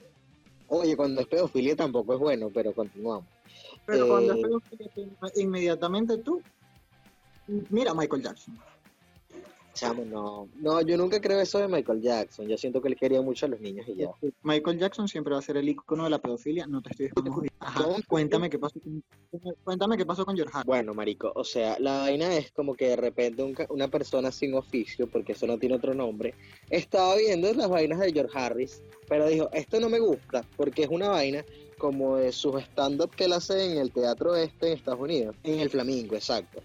Oye, 0.68 0.96
cuando 0.96 1.20
es 1.20 1.26
pedofilia 1.28 1.76
tampoco 1.76 2.14
es 2.14 2.18
bueno, 2.18 2.50
pero 2.52 2.72
continuamos. 2.72 3.24
Pero 3.84 4.04
Eh, 4.04 4.08
cuando 4.08 4.32
es 4.34 4.38
pedofilia, 4.40 4.88
tú- 4.94 5.16
inmediatamente 5.36 6.18
tú. 6.18 6.42
Mira 7.70 7.94
Michael 7.94 8.22
Jackson. 8.22 8.58
Chamo, 9.76 10.04
no. 10.04 10.48
No, 10.56 10.80
yo 10.80 10.96
nunca 10.96 11.20
creo 11.20 11.40
eso 11.40 11.58
de 11.58 11.68
Michael 11.68 12.00
Jackson. 12.00 12.46
Yo 12.48 12.56
siento 12.56 12.80
que 12.80 12.88
él 12.88 12.96
quería 12.96 13.20
mucho 13.20 13.46
a 13.46 13.48
los 13.48 13.60
niños 13.60 13.86
y 13.88 13.96
ya. 13.96 14.10
Michael 14.42 14.78
Jackson 14.78 15.08
siempre 15.08 15.32
va 15.32 15.40
a 15.40 15.42
ser 15.42 15.56
el 15.56 15.68
icono 15.68 16.04
de 16.04 16.10
la 16.10 16.18
pedofilia. 16.18 16.66
No 16.66 16.80
te 16.80 16.90
estoy 16.90 17.08
diciendo. 17.08 17.42
Ajá. 17.58 17.84
Cuéntame 18.08 18.48
qué 18.48 18.58
pasó 18.58 18.80
con, 18.80 19.02
cuéntame 19.64 19.96
qué 19.96 20.06
pasó 20.06 20.24
con 20.24 20.36
George 20.36 20.52
Harry. 20.54 20.66
Bueno, 20.66 20.94
marico, 20.94 21.32
o 21.34 21.44
sea, 21.44 21.76
la 21.78 21.98
vaina 21.98 22.34
es 22.36 22.52
como 22.52 22.74
que 22.74 22.88
de 22.88 22.96
repente 22.96 23.42
un 23.42 23.54
una 23.68 23.88
persona 23.88 24.32
sin 24.32 24.54
oficio, 24.54 25.06
porque 25.06 25.32
eso 25.32 25.46
no 25.46 25.58
tiene 25.58 25.76
otro 25.76 25.94
nombre, 25.94 26.34
estaba 26.70 27.16
viendo 27.16 27.52
las 27.52 27.68
vainas 27.68 28.00
de 28.00 28.12
George 28.12 28.38
Harris, 28.38 28.82
pero 29.08 29.28
dijo, 29.28 29.48
esto 29.52 29.80
no 29.80 29.88
me 29.88 29.98
gusta, 29.98 30.44
porque 30.56 30.84
es 30.84 30.88
una 30.88 31.08
vaina 31.08 31.44
como 31.78 32.16
de 32.16 32.32
sus 32.32 32.60
stand-up 32.62 33.10
que 33.14 33.24
él 33.24 33.34
hace 33.34 33.72
en 33.72 33.78
el 33.78 33.92
teatro 33.92 34.34
este 34.34 34.68
en 34.68 34.78
Estados 34.78 35.00
Unidos, 35.00 35.36
en 35.42 35.60
el 35.60 35.70
Flamingo, 35.70 36.14
exacto. 36.14 36.62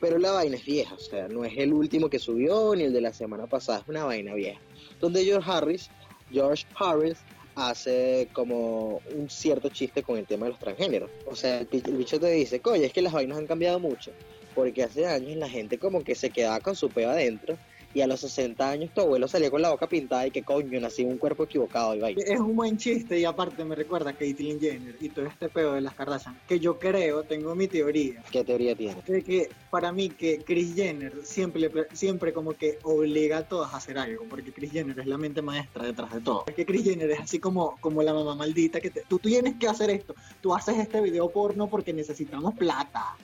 Pero 0.00 0.18
la 0.18 0.32
vaina 0.32 0.56
es 0.56 0.64
vieja, 0.64 0.94
o 0.94 0.98
sea, 0.98 1.28
no 1.28 1.44
es 1.44 1.56
el 1.56 1.72
último 1.72 2.10
que 2.10 2.18
subió 2.18 2.74
ni 2.74 2.84
el 2.84 2.92
de 2.92 3.00
la 3.00 3.12
semana 3.12 3.46
pasada, 3.46 3.80
es 3.80 3.88
una 3.88 4.04
vaina 4.04 4.34
vieja. 4.34 4.60
Donde 5.00 5.24
George 5.24 5.50
Harris, 5.50 5.90
George 6.30 6.66
Harris 6.74 7.18
hace 7.54 8.28
como 8.32 9.00
un 9.14 9.30
cierto 9.30 9.68
chiste 9.68 10.02
con 10.02 10.18
el 10.18 10.26
tema 10.26 10.46
de 10.46 10.52
los 10.52 10.58
transgéneros. 10.58 11.10
O 11.26 11.36
sea, 11.36 11.60
el, 11.60 11.68
el 11.72 11.96
bicho 11.96 12.18
te 12.18 12.30
dice, 12.30 12.60
coño, 12.60 12.82
es 12.82 12.92
que 12.92 13.02
las 13.02 13.12
vainas 13.12 13.38
han 13.38 13.46
cambiado 13.46 13.78
mucho. 13.78 14.12
Porque 14.54 14.82
hace 14.82 15.06
años 15.06 15.36
la 15.36 15.48
gente 15.48 15.78
como 15.78 16.02
que 16.02 16.14
se 16.14 16.30
quedaba 16.30 16.60
con 16.60 16.76
su 16.76 16.88
peo 16.88 17.10
adentro 17.10 17.56
y 17.94 18.00
a 18.00 18.06
los 18.08 18.20
60 18.20 18.68
años 18.68 18.90
tu 18.92 19.00
abuelo 19.02 19.28
salía 19.28 19.50
con 19.50 19.62
la 19.62 19.70
boca 19.70 19.88
pintada 19.88 20.26
y 20.26 20.30
que 20.32 20.42
coño, 20.42 20.80
nací 20.80 21.02
en 21.02 21.08
un 21.12 21.18
cuerpo 21.18 21.44
equivocado 21.44 21.94
y 21.94 22.00
vaina. 22.00 22.22
Es 22.26 22.40
un 22.40 22.56
buen 22.56 22.76
chiste 22.76 23.18
y 23.20 23.24
aparte 23.24 23.64
me 23.64 23.74
recuerda 23.76 24.10
a 24.10 24.12
Caitlyn 24.14 24.58
Jenner 24.60 24.96
y 25.00 25.08
todo 25.10 25.26
este 25.26 25.48
pedo 25.48 25.74
de 25.74 25.80
las 25.80 25.94
Kardashian. 25.94 26.36
Que 26.48 26.58
yo 26.58 26.78
creo, 26.78 27.22
tengo 27.22 27.54
mi 27.54 27.68
teoría, 27.68 28.22
¿Qué 28.32 28.42
teoría 28.44 28.74
tiene? 28.74 29.00
de 29.06 29.22
que 29.22 29.48
para 29.70 29.92
mí 29.92 30.08
que 30.10 30.38
Kris 30.38 30.74
Jenner 30.74 31.12
siempre, 31.22 31.70
siempre 31.92 32.32
como 32.32 32.52
que 32.54 32.78
obliga 32.82 33.38
a 33.38 33.42
todas 33.48 33.72
a 33.72 33.76
hacer 33.76 33.96
algo, 33.96 34.24
porque 34.28 34.52
Kris 34.52 34.72
Jenner 34.72 34.98
es 34.98 35.06
la 35.06 35.16
mente 35.16 35.40
maestra 35.40 35.84
detrás 35.86 36.12
de 36.12 36.20
todo. 36.20 36.44
Es 36.48 36.54
que 36.54 36.66
Kris 36.66 36.82
Jenner 36.84 37.10
es 37.12 37.20
así 37.20 37.38
como, 37.38 37.76
como 37.80 38.02
la 38.02 38.12
mamá 38.12 38.34
maldita 38.34 38.80
que 38.80 38.90
te- 38.90 39.02
tú 39.08 39.18
tienes 39.20 39.54
que 39.54 39.68
hacer 39.68 39.90
esto, 39.90 40.14
tú 40.40 40.52
haces 40.54 40.78
este 40.78 41.00
video 41.00 41.30
porno 41.30 41.68
porque 41.68 41.92
necesitamos 41.92 42.54
plata. 42.54 43.16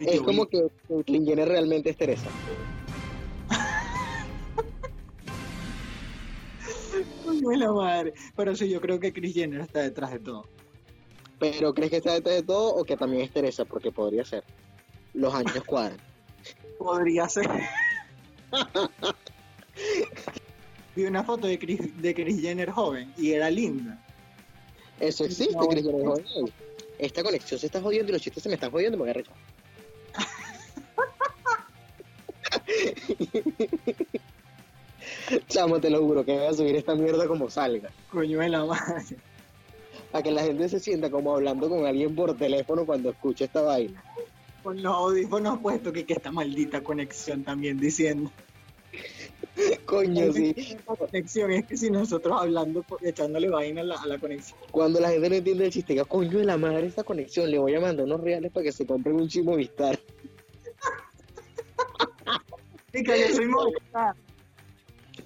Es 0.00 0.20
como 0.22 0.46
que 0.46 0.68
Caitlyn 0.88 1.26
Jenner 1.26 1.48
realmente 1.48 1.90
es 1.90 1.96
Teresa. 1.96 2.28
de 7.50 7.56
la 7.56 7.72
madre. 7.72 8.14
Pero 8.36 8.56
sí, 8.56 8.68
yo 8.68 8.80
creo 8.80 9.00
que 9.00 9.12
Kris 9.12 9.34
Jenner 9.34 9.60
está 9.60 9.80
detrás 9.80 10.12
de 10.12 10.20
todo. 10.20 10.46
Pero 11.38 11.74
¿crees 11.74 11.90
que 11.90 11.96
está 11.96 12.14
detrás 12.14 12.36
de 12.36 12.42
todo 12.42 12.74
o 12.74 12.84
que 12.84 12.96
también 12.96 13.22
es 13.22 13.32
Teresa? 13.32 13.64
Porque 13.64 13.90
podría 13.90 14.24
ser. 14.24 14.44
Los 15.14 15.34
años 15.34 15.62
cuadran. 15.66 15.98
Podría 16.78 17.28
ser. 17.28 17.48
Vi 20.96 21.04
una 21.04 21.22
foto 21.22 21.46
de 21.46 21.58
Kris, 21.58 22.00
de 22.00 22.14
Kris 22.14 22.40
Jenner 22.40 22.70
joven 22.70 23.12
y 23.16 23.32
era 23.32 23.50
linda. 23.50 24.02
Eso 25.00 25.24
existe, 25.24 25.54
No, 25.54 25.68
Cris 25.68 25.84
Jenner. 25.84 26.06
Joder. 26.06 26.24
Esta 26.98 27.22
conexión 27.22 27.58
se 27.58 27.66
está 27.66 27.80
jodiendo 27.80 28.10
y 28.10 28.12
los 28.12 28.22
chistes 28.22 28.42
se 28.42 28.48
me 28.48 28.56
están 28.56 28.70
jodiendo, 28.70 28.98
me 28.98 29.12
voy 29.12 29.20
a. 29.22 29.24
Chamo, 35.48 35.80
te 35.80 35.90
lo 35.90 36.00
juro 36.00 36.24
que 36.24 36.32
voy 36.32 36.46
a 36.46 36.52
subir 36.52 36.76
esta 36.76 36.94
mierda 36.94 37.26
como 37.26 37.50
salga. 37.50 37.90
Coño 38.10 38.40
de 38.40 38.48
la 38.48 38.64
madre. 38.64 39.16
Para 40.10 40.22
que 40.22 40.30
la 40.30 40.42
gente 40.42 40.68
se 40.68 40.80
sienta 40.80 41.10
como 41.10 41.34
hablando 41.34 41.68
con 41.68 41.86
alguien 41.86 42.14
por 42.14 42.36
teléfono 42.36 42.84
cuando 42.84 43.10
escucha 43.10 43.44
esta 43.46 43.62
vaina. 43.62 44.02
Con 44.62 44.82
los 44.82 44.94
audífonos 44.94 45.58
puestos 45.58 45.92
que, 45.92 46.04
que 46.04 46.14
esta 46.14 46.30
maldita 46.30 46.82
conexión 46.82 47.42
también 47.42 47.78
diciendo. 47.78 48.30
Coño, 49.86 50.32
sí. 50.32 50.54
La 50.86 50.96
conexión 50.96 51.52
es 51.52 51.66
que 51.66 51.76
si 51.76 51.90
nosotros 51.90 52.40
hablando, 52.40 52.84
echándole 53.02 53.48
vaina 53.48 53.80
a 53.80 53.84
la, 53.84 53.94
a 53.96 54.06
la 54.06 54.18
conexión. 54.18 54.58
Cuando 54.70 55.00
la 55.00 55.10
gente 55.10 55.28
no 55.28 55.34
entiende 55.36 55.66
el 55.66 55.72
chiste, 55.72 55.94
diga, 55.94 56.04
coño 56.04 56.38
de 56.38 56.44
la 56.44 56.56
madre 56.56 56.86
esta 56.86 57.04
conexión, 57.04 57.50
le 57.50 57.58
voy 57.58 57.74
a 57.74 57.80
mandar 57.80 58.06
unos 58.06 58.20
reales 58.20 58.52
para 58.52 58.64
que 58.64 58.72
se 58.72 58.86
compren 58.86 59.16
un 59.16 59.28
chimo 59.28 59.56
Vistar. 59.56 59.98
Y 62.94 63.02
que 63.02 63.20
yo 63.20 63.34
soy 63.34 63.46
Movistar. 63.46 64.14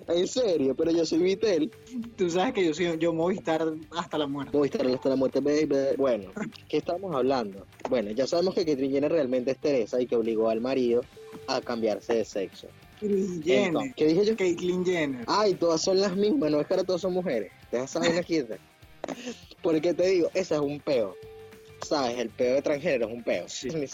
En 0.08 0.28
serio, 0.28 0.74
pero 0.76 0.92
yo 0.92 1.04
soy 1.04 1.18
Vitel. 1.18 1.70
Tú 2.16 2.30
sabes 2.30 2.54
que 2.54 2.64
yo 2.64 2.72
soy 2.72 2.96
yo 2.98 3.12
Movistar 3.12 3.74
hasta 3.96 4.18
la 4.18 4.26
muerte. 4.26 4.56
Movistar 4.56 4.86
hasta 4.86 5.08
la 5.08 5.16
muerte, 5.16 5.40
baby. 5.40 5.96
Bueno, 5.96 6.30
¿qué 6.68 6.76
estamos 6.78 7.14
hablando? 7.14 7.66
Bueno, 7.88 8.10
ya 8.12 8.26
sabemos 8.26 8.54
que 8.54 8.64
Caitlyn 8.64 8.92
Jenner 8.92 9.10
realmente 9.10 9.50
es 9.50 9.58
Teresa 9.58 10.00
y 10.00 10.06
que 10.06 10.16
obligó 10.16 10.48
al 10.48 10.60
marido 10.60 11.02
a 11.48 11.60
cambiarse 11.60 12.14
de 12.14 12.24
sexo. 12.24 12.68
Kris 13.00 13.42
Jenner. 13.42 13.66
Entonces, 13.66 13.94
¿Qué 13.96 14.06
dije 14.06 14.24
yo? 14.24 14.36
Caitlyn 14.36 14.84
Jenner. 14.84 15.24
Ay, 15.26 15.54
todas 15.54 15.82
son 15.82 16.00
las 16.00 16.16
mismas, 16.16 16.50
no 16.50 16.60
es 16.60 16.66
que 16.66 16.74
ahora 16.74 16.84
todas 16.84 17.02
son 17.02 17.12
mujeres. 17.12 17.50
Deja 17.72 17.84
esa 17.84 17.98
vaina 17.98 18.22
quieta. 18.22 18.58
Porque 19.62 19.92
te 19.92 20.06
digo, 20.08 20.28
ese 20.34 20.54
es 20.54 20.60
un 20.60 20.80
peo. 20.80 21.14
¿Sabes? 21.82 22.18
El 22.18 22.30
peo 22.30 22.54
de 22.54 22.62
transgénero 22.62 23.08
es 23.08 23.14
un 23.14 23.22
peo. 23.22 23.46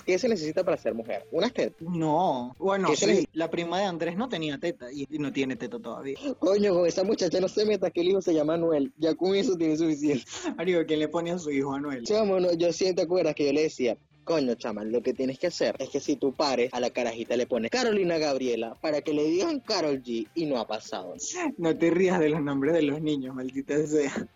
¿Qué 0.05 0.19
se 0.19 0.29
necesita 0.29 0.65
para 0.65 0.77
ser 0.77 0.95
mujer? 0.95 1.27
Unas 1.31 1.53
tetas. 1.53 1.81
No, 1.81 2.55
bueno, 2.59 2.89
¿Qué 2.91 2.97
se 2.97 3.17
sí, 3.17 3.29
la 3.33 3.51
prima 3.51 3.79
de 3.79 3.85
Andrés 3.85 4.17
no 4.17 4.29
tenía 4.29 4.59
teta 4.59 4.91
y, 4.93 5.07
no 5.11 5.33
tiene 5.33 5.57
teta 5.57 5.79
todavía. 5.79 6.17
Coño, 6.39 6.75
con 6.75 6.87
esa 6.87 7.05
muchacha 7.05 7.41
no 7.41 7.49
se 7.49 7.65
meta, 7.65 7.91
que 7.91 8.01
el 8.01 8.09
hijo 8.09 8.23
se 8.23 8.35
llama 8.35 8.57
Noel. 8.57 8.93
Ya 8.99 9.15
con 9.15 9.35
eso 9.35 9.57
tiene 9.57 9.77
suficiente. 9.77 10.25
Mario, 10.57 10.87
¿quién 10.87 11.01
le 11.01 11.09
pone 11.09 11.33
a 11.33 11.39
su 11.39 11.51
hijo 11.51 11.73
Anuel? 11.73 12.05
Chamo, 12.05 12.41
no, 12.41 12.53
yo 12.53 12.73
sí 12.73 12.95
te 12.95 13.03
acuerdas 13.03 13.35
que 13.35 13.47
yo 13.47 13.53
le 13.53 13.63
decía, 13.63 13.97
coño, 14.25 14.55
chama, 14.55 14.85
lo 14.85 15.03
que 15.03 15.13
tienes 15.13 15.39
que 15.39 15.49
hacer 15.49 15.77
es 15.79 15.91
que 15.91 16.01
si 16.01 16.17
tú 16.17 16.33
pares 16.33 16.73
a 16.73 16.81
la 16.81 16.91
carajita 16.91 17.37
le 17.37 17.47
pones 17.47 17.71
Carolina 17.71 18.19
Gabriela 18.19 18.77
para 18.81 19.01
que 19.01 19.13
le 19.13 19.25
digan 19.25 19.61
Carol 19.61 20.03
G 20.03 20.29
y 20.35 20.47
no 20.47 20.59
ha 20.59 20.67
pasado. 20.67 21.15
No 21.59 21.77
te 21.77 21.91
rías 21.91 22.21
de 22.21 22.31
los 22.31 22.43
nombres 22.43 22.75
de 22.75 22.83
los 22.83 23.01
niños, 23.01 23.35
maldita 23.35 23.85
sea. 23.87 24.29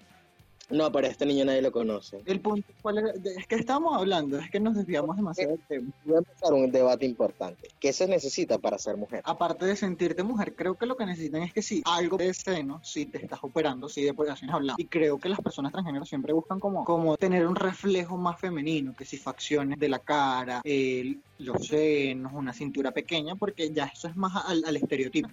No, 0.69 0.91
pero 0.91 1.07
este 1.07 1.25
niño 1.27 1.45
nadie 1.45 1.63
lo 1.63 1.71
conoce. 1.71 2.19
El 2.27 2.41
punto, 2.41 2.73
¿cuál? 2.83 2.97
De- 3.23 3.35
es 3.37 3.47
que 3.47 3.55
estamos 3.55 3.97
hablando, 3.97 4.37
es 4.39 4.51
que 4.51 4.59
nos 4.59 4.75
desviamos 4.75 5.17
demasiado 5.17 5.53
del 5.53 5.61
tema. 5.69 5.93
Voy 6.05 6.17
a 6.17 6.19
empezar 6.19 6.53
un 6.53 6.73
debate 6.73 7.07
importante. 7.07 7.69
¿Qué 7.79 7.93
se 7.93 8.09
necesita 8.09 8.59
para 8.59 8.77
ser 8.79 8.97
mujer? 8.97 9.23
Aparte 9.25 9.65
de 9.65 9.77
sentirte 9.77 10.25
mujer, 10.25 10.57
creo 10.57 10.75
que 10.77 10.87
lo 10.87 10.97
que 10.97 11.07
necesitan 11.07 11.43
es 11.43 11.53
que 11.53 11.63
si 11.63 11.83
algo 11.85 12.17
de 12.17 12.35
seno, 12.35 12.81
si 12.83 13.07
te 13.07 13.19
estás 13.19 13.39
operando, 13.43 13.89
si 13.89 14.03
de 14.03 14.11
operaciones 14.11 14.55
hablamos. 14.55 14.81
Y 14.81 14.89
creo 14.89 15.19
que 15.21 15.29
las 15.29 15.41
personas 15.41 15.71
transgénero 15.71 16.05
siempre 16.05 16.33
buscan 16.33 16.59
como, 16.59 16.85
como 16.85 17.17
tener 17.17 17.47
un 17.47 17.55
reflejo 17.55 18.17
más 18.17 18.41
femenino, 18.41 18.93
que 18.99 19.05
si 19.05 19.19
facciones 19.19 19.79
de 19.79 19.89
la 19.89 20.01
cara, 20.01 20.61
el- 20.65 21.23
los 21.39 21.65
senos, 21.67 22.33
una 22.35 22.53
cintura 22.53 22.91
pequeña, 22.91 23.37
porque 23.37 23.71
ya 23.71 23.85
eso 23.85 24.09
es 24.09 24.17
más 24.17 24.33
al, 24.47 24.65
al 24.65 24.77
estereotipo. 24.77 25.29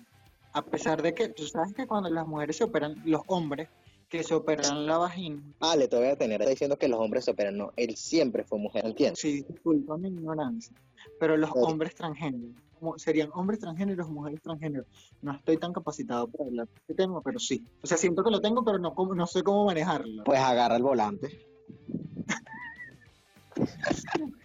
A 0.56 0.64
pesar 0.64 1.02
de 1.02 1.16
que, 1.16 1.30
tú 1.30 1.48
sabes 1.48 1.74
que 1.74 1.88
cuando 1.88 2.10
las 2.12 2.28
mujeres 2.28 2.58
se 2.58 2.66
operan, 2.66 2.96
los 3.06 3.22
hombres 3.26 3.70
que 4.14 4.24
se 4.24 4.36
operan 4.36 4.86
la 4.86 5.00
vagina, 5.00 5.42
Ah, 5.60 5.76
le 5.76 5.88
te 5.88 5.96
voy 5.96 6.06
a 6.06 6.16
tener. 6.16 6.40
Está 6.40 6.52
diciendo 6.52 6.78
que 6.78 6.88
los 6.88 7.00
hombres 7.00 7.26
se 7.26 7.32
operan. 7.32 7.58
No, 7.58 7.72
él 7.76 7.96
siempre 7.98 8.44
fue 8.44 8.60
mujer, 8.60 8.86
¿entiendes? 8.86 9.20
Sí, 9.20 9.42
disculpa 9.42 9.98
mi 9.98 10.10
ignorancia, 10.10 10.76
pero 11.20 11.36
los 11.36 11.50
hombres 11.56 11.96
transgéneros, 11.96 12.52
serían 12.98 13.32
hombres 13.34 13.60
transgéneros, 13.60 14.08
mujeres 14.10 14.40
transgéneros. 14.44 14.86
No 15.24 15.32
estoy 15.34 15.58
tan 15.58 15.74
capacitado 15.74 16.28
para 16.28 16.46
hablar 16.46 16.68
de 16.68 16.74
este 16.76 16.94
tema, 16.94 17.22
pero 17.24 17.40
sí. 17.40 17.66
O 17.82 17.88
sea, 17.88 17.98
siento 17.98 18.24
que 18.24 18.30
lo 18.30 18.40
tengo, 18.40 18.64
pero 18.64 18.78
no, 18.78 18.94
como- 18.94 19.16
no 19.16 19.26
sé 19.26 19.42
cómo 19.42 19.66
manejarlo. 19.66 20.24
Pues 20.26 20.40
agarra 20.40 20.76
el 20.76 20.84
volante. 20.84 21.48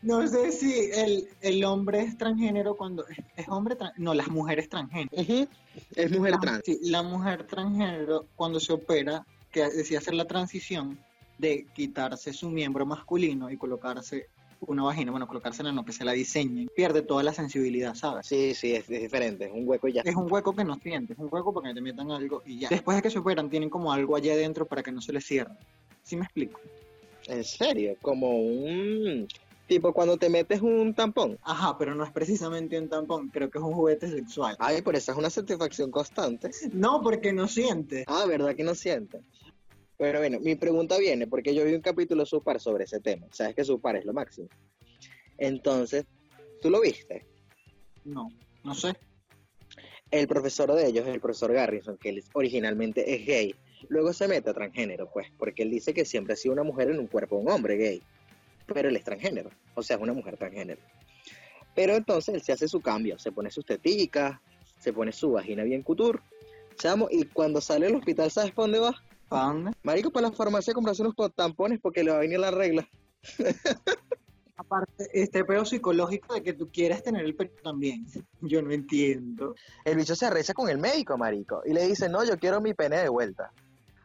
No 0.01 0.27
sé 0.27 0.51
si 0.53 0.91
el, 0.95 1.29
el 1.43 1.63
hombre 1.65 2.01
es 2.03 2.17
transgénero 2.17 2.75
cuando 2.75 3.05
es, 3.37 3.47
hombre 3.49 3.77
trans, 3.77 3.93
no, 3.99 4.15
las 4.15 4.29
mujeres 4.29 4.71
transgénero. 4.71 5.11
Es 5.95 6.11
mujer 6.11 6.33
La- 6.33 6.41
trans. 6.41 6.63
sí, 6.65 6.79
la 6.85 7.03
mujer 7.03 7.47
transgénero 7.47 8.29
cuando 8.35 8.61
se 8.61 8.73
opera, 8.73 9.27
que 9.51 9.69
decía 9.69 9.99
hacer 9.99 10.15
la 10.15 10.27
transición 10.27 10.99
de 11.39 11.67
quitarse 11.75 12.33
su 12.33 12.51
miembro 12.51 12.85
masculino 12.85 13.51
y 13.51 13.57
colocarse 13.57 14.27
una 14.61 14.83
vagina, 14.83 15.11
bueno, 15.11 15.29
colocársela 15.29 15.71
no, 15.73 15.85
que 15.85 15.93
se 15.93 16.05
la 16.05 16.13
diseñen, 16.13 16.69
pierde 16.75 17.03
toda 17.03 17.23
la 17.23 17.33
sensibilidad, 17.33 17.95
¿sabes? 17.95 18.27
Sí, 18.27 18.55
sí, 18.55 18.75
es, 18.75 18.91
es 18.91 19.01
diferente. 19.03 19.45
Es 19.45 19.53
un 19.53 19.69
hueco 19.69 19.89
y 19.89 19.93
ya. 19.93 20.03
Es 20.05 20.17
un 20.17 20.31
hueco 20.31 20.55
que 20.55 20.65
no 20.65 20.77
sientes, 20.77 21.17
es 21.17 21.23
un 21.23 21.29
hueco 21.31 21.55
para 21.55 21.69
que 21.69 21.75
te 21.75 21.81
metan 21.81 22.11
algo 22.11 22.43
y 22.45 22.59
ya. 22.59 22.69
Después 22.69 22.97
de 22.97 23.03
que 23.03 23.11
se 23.11 23.19
operan, 23.19 23.49
tienen 23.51 23.71
como 23.71 23.93
algo 23.93 24.17
allá 24.17 24.33
adentro 24.33 24.67
para 24.67 24.83
que 24.83 24.91
no 24.91 25.01
se 25.01 25.13
les 25.13 25.25
cierre. 25.25 25.53
¿Sí 26.03 26.17
me 26.17 26.25
explico? 26.25 26.61
En 27.27 27.45
serio, 27.45 27.97
como 28.01 28.39
un... 28.39 29.29
Tipo 29.67 29.93
cuando 29.93 30.17
te 30.17 30.31
metes 30.31 30.63
un 30.63 30.95
tampón. 30.95 31.39
Ajá, 31.43 31.77
pero 31.77 31.95
no 31.95 32.03
es 32.03 32.11
precisamente 32.11 32.79
un 32.79 32.89
tampón, 32.89 33.29
creo 33.29 33.51
que 33.51 33.59
es 33.59 33.65
un 33.65 33.75
juguete 33.75 34.11
sexual. 34.11 34.57
Ay, 34.59 34.81
por 34.81 34.97
eso 34.97 35.13
es 35.13 35.19
una 35.19 35.29
satisfacción 35.29 35.91
constante. 35.91 36.51
No, 36.73 37.03
porque 37.03 37.35
no 37.35 37.47
sientes. 37.47 38.05
Ah, 38.07 38.25
¿verdad 38.27 38.57
que 38.57 38.65
no 38.65 38.75
sientes? 38.75 39.21
Pero 39.99 40.21
bueno, 40.21 40.39
mi 40.39 40.55
pregunta 40.55 40.97
viene 40.97 41.27
porque 41.27 41.55
yo 41.55 41.65
vi 41.65 41.75
un 41.75 41.81
capítulo 41.81 42.25
Supar 42.25 42.61
sobre 42.61 42.85
ese 42.85 43.01
tema. 43.01 43.27
Sabes 43.33 43.57
que 43.57 43.65
Supar 43.65 43.97
es 43.97 44.05
lo 44.05 44.13
máximo. 44.13 44.49
Entonces, 45.37 46.07
¿tú 46.63 46.71
lo 46.71 46.81
viste? 46.81 47.27
No, 48.05 48.29
no 48.63 48.75
sé. 48.75 48.95
El 50.11 50.29
profesor 50.29 50.73
de 50.73 50.87
ellos, 50.87 51.07
el 51.07 51.21
profesor 51.21 51.53
Garrison, 51.53 51.99
que 51.99 52.11
él 52.11 52.25
originalmente 52.33 53.15
es 53.15 53.27
gay, 53.27 53.55
luego 53.89 54.13
se 54.13 54.29
mete 54.29 54.51
a 54.51 54.55
transgénero, 54.55 55.11
pues, 55.13 55.27
porque 55.37 55.65
él 55.65 55.71
dice 55.71 55.93
que 55.93 56.05
siempre 56.05 56.33
ha 56.33 56.37
sido 56.37 56.55
una 56.55 56.63
mujer 56.63 56.91
en 56.91 56.99
un 56.99 57.09
cuerpo 57.09 57.37
de 57.37 57.43
un 57.43 57.51
hombre 57.51 57.77
gay, 57.77 58.03
pero 58.67 58.89
él 58.89 58.97
es 58.97 59.05
transgénero, 59.05 59.51
o 59.75 59.83
sea, 59.83 59.97
es 59.97 60.03
una 60.03 60.15
mujer 60.15 60.37
transgénero. 60.39 60.81
Pero 61.75 61.95
entonces 61.95 62.35
él 62.35 62.43
se 62.43 62.53
hace 62.53 62.69
su 62.69 62.81
cambio, 62.81 63.19
se 63.19 63.33
pone 63.33 63.51
sus 63.51 63.67
teticas, 63.67 64.41
se 64.81 64.93
pone 64.93 65.13
su 65.13 65.33
vagina 65.33 65.63
bien 65.65 65.83
couture, 65.83 66.21
chamo, 66.77 67.09
y 67.11 67.25
cuando 67.25 67.61
sale 67.61 67.87
del 67.87 67.97
hospital, 67.97 68.31
¿sabes 68.31 68.53
para 68.53 68.65
dónde 68.65 68.79
va? 68.79 69.03
¿Para 69.29 69.45
dónde? 69.45 69.73
Marico, 69.83 70.11
para 70.11 70.29
la 70.29 70.33
farmacia 70.35 70.71
a 70.71 70.75
comprarse 70.75 71.03
unos 71.03 71.15
tampones 71.35 71.81
porque 71.81 72.03
le 72.03 72.11
va 72.11 72.17
a 72.17 72.21
venir 72.21 72.39
la 72.41 72.51
regla. 72.51 72.89
Aparte, 74.57 75.09
este 75.13 75.45
pedo 75.45 75.65
psicológico 75.65 76.35
de 76.35 76.43
que 76.43 76.53
tú 76.53 76.69
quieres 76.73 77.03
tener 77.05 77.25
el 77.25 77.37
periodo 77.37 77.61
también. 77.63 78.05
Yo 78.41 78.61
no 78.61 78.73
entiendo. 78.73 79.55
El 79.85 79.97
bicho 79.97 80.17
se 80.17 80.27
arrecha 80.27 80.53
con 80.53 80.69
el 80.69 80.79
médico, 80.79 81.17
marico, 81.17 81.63
y 81.65 81.73
le 81.73 81.87
dice, 81.87 82.09
no, 82.09 82.25
yo 82.25 82.37
quiero 82.39 82.61
mi 82.61 82.75
pene 82.75 82.97
de 82.99 83.09
vuelta. 83.09 83.53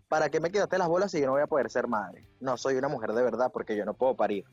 ¿Para 0.08 0.30
qué 0.30 0.39
me 0.39 0.51
quitaste 0.51 0.77
las 0.77 0.88
bolas 0.88 1.10
si 1.10 1.20
yo 1.20 1.25
no 1.25 1.32
voy 1.32 1.42
a 1.42 1.48
poder 1.48 1.72
ser 1.72 1.88
madre? 1.88 2.24
No, 2.39 2.56
soy 2.58 2.75
una 2.75 2.88
mujer 2.88 3.13
de 3.13 3.24
verdad 3.24 3.50
porque 3.51 3.75
yo 3.75 3.84
no 3.84 3.96
puedo 3.96 4.15
parir. 4.15 4.46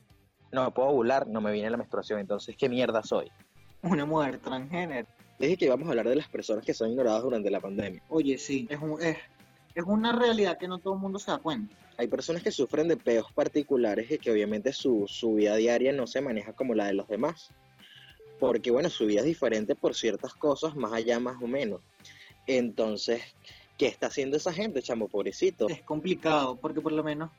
No 0.52 0.64
me 0.64 0.70
puedo 0.70 0.88
ovular, 0.88 1.26
no 1.28 1.42
me 1.42 1.52
viene 1.52 1.68
la 1.68 1.76
menstruación, 1.76 2.18
entonces, 2.18 2.56
¿qué 2.56 2.68
mierda 2.70 3.02
soy? 3.02 3.30
Una 3.82 4.06
mujer 4.06 4.38
transgénero. 4.38 5.06
Dije 5.38 5.56
que 5.58 5.66
íbamos 5.66 5.86
a 5.86 5.90
hablar 5.90 6.08
de 6.08 6.16
las 6.16 6.28
personas 6.28 6.64
que 6.64 6.72
son 6.72 6.90
ignoradas 6.90 7.22
durante 7.22 7.50
la 7.50 7.60
pandemia. 7.60 8.02
Oye, 8.08 8.38
sí, 8.38 8.66
es, 8.70 8.80
un- 8.80 9.00
es, 9.02 9.18
es 9.74 9.84
una 9.86 10.12
realidad 10.12 10.58
que 10.58 10.68
no 10.68 10.78
todo 10.78 10.94
el 10.94 11.00
mundo 11.00 11.18
se 11.18 11.30
da 11.30 11.38
cuenta. 11.38 11.74
Hay 11.96 12.08
personas 12.08 12.42
que 12.42 12.50
sufren 12.50 12.88
de 12.88 12.96
peos 12.96 13.32
particulares 13.32 14.10
y 14.10 14.18
que 14.18 14.30
obviamente 14.30 14.72
su, 14.72 15.04
su 15.06 15.34
vida 15.34 15.56
diaria 15.56 15.92
no 15.92 16.06
se 16.06 16.20
maneja 16.20 16.52
como 16.52 16.74
la 16.74 16.86
de 16.86 16.94
los 16.94 17.08
demás. 17.08 17.50
Porque 18.38 18.70
bueno, 18.70 18.88
su 18.88 19.06
vida 19.06 19.20
es 19.20 19.26
diferente 19.26 19.74
por 19.74 19.94
ciertas 19.94 20.34
cosas, 20.34 20.74
más 20.74 20.92
allá, 20.92 21.20
más 21.20 21.36
o 21.42 21.46
menos. 21.46 21.80
Entonces, 22.46 23.22
¿qué 23.76 23.86
está 23.86 24.06
haciendo 24.06 24.36
esa 24.36 24.52
gente, 24.52 24.82
chamo, 24.82 25.08
pobrecito? 25.08 25.68
Es 25.68 25.82
complicado, 25.82 26.56
porque 26.56 26.80
por 26.80 26.92
lo 26.92 27.04
menos, 27.04 27.30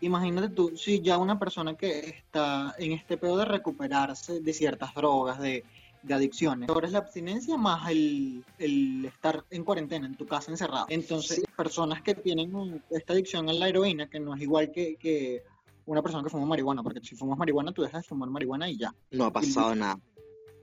imagínate 0.00 0.48
tú, 0.48 0.76
si 0.76 1.00
ya 1.00 1.18
una 1.18 1.38
persona 1.38 1.76
que 1.76 2.00
está 2.08 2.74
en 2.78 2.92
este 2.92 3.18
pedo 3.18 3.36
de 3.36 3.44
recuperarse 3.44 4.40
de 4.40 4.52
ciertas 4.54 4.94
drogas, 4.94 5.38
de, 5.38 5.64
de 6.02 6.14
adicciones, 6.14 6.68
ahora 6.68 6.86
es 6.86 6.92
la 6.92 7.00
abstinencia 7.00 7.56
más 7.56 7.90
el, 7.90 8.44
el 8.58 9.04
estar 9.04 9.44
en 9.50 9.64
cuarentena, 9.64 10.06
en 10.06 10.16
tu 10.16 10.26
casa 10.26 10.50
encerrado. 10.50 10.86
Entonces, 10.88 11.42
personas 11.56 12.02
que 12.02 12.14
tienen 12.14 12.82
esta 12.90 13.12
adicción 13.12 13.48
a 13.48 13.52
la 13.52 13.68
heroína, 13.68 14.08
que 14.08 14.20
no 14.20 14.34
es 14.34 14.40
igual 14.40 14.70
que, 14.70 14.96
que 14.96 15.42
una 15.86 16.02
persona 16.02 16.22
que 16.22 16.30
fuma 16.30 16.46
marihuana, 16.46 16.82
porque 16.82 17.00
si 17.02 17.16
fumas 17.16 17.38
marihuana, 17.38 17.72
tú 17.72 17.82
dejas 17.82 18.02
de 18.02 18.08
fumar 18.08 18.28
marihuana 18.30 18.68
y 18.70 18.78
ya. 18.78 18.94
No 19.10 19.24
ha 19.24 19.32
pasado 19.32 19.74
nada. 19.74 19.98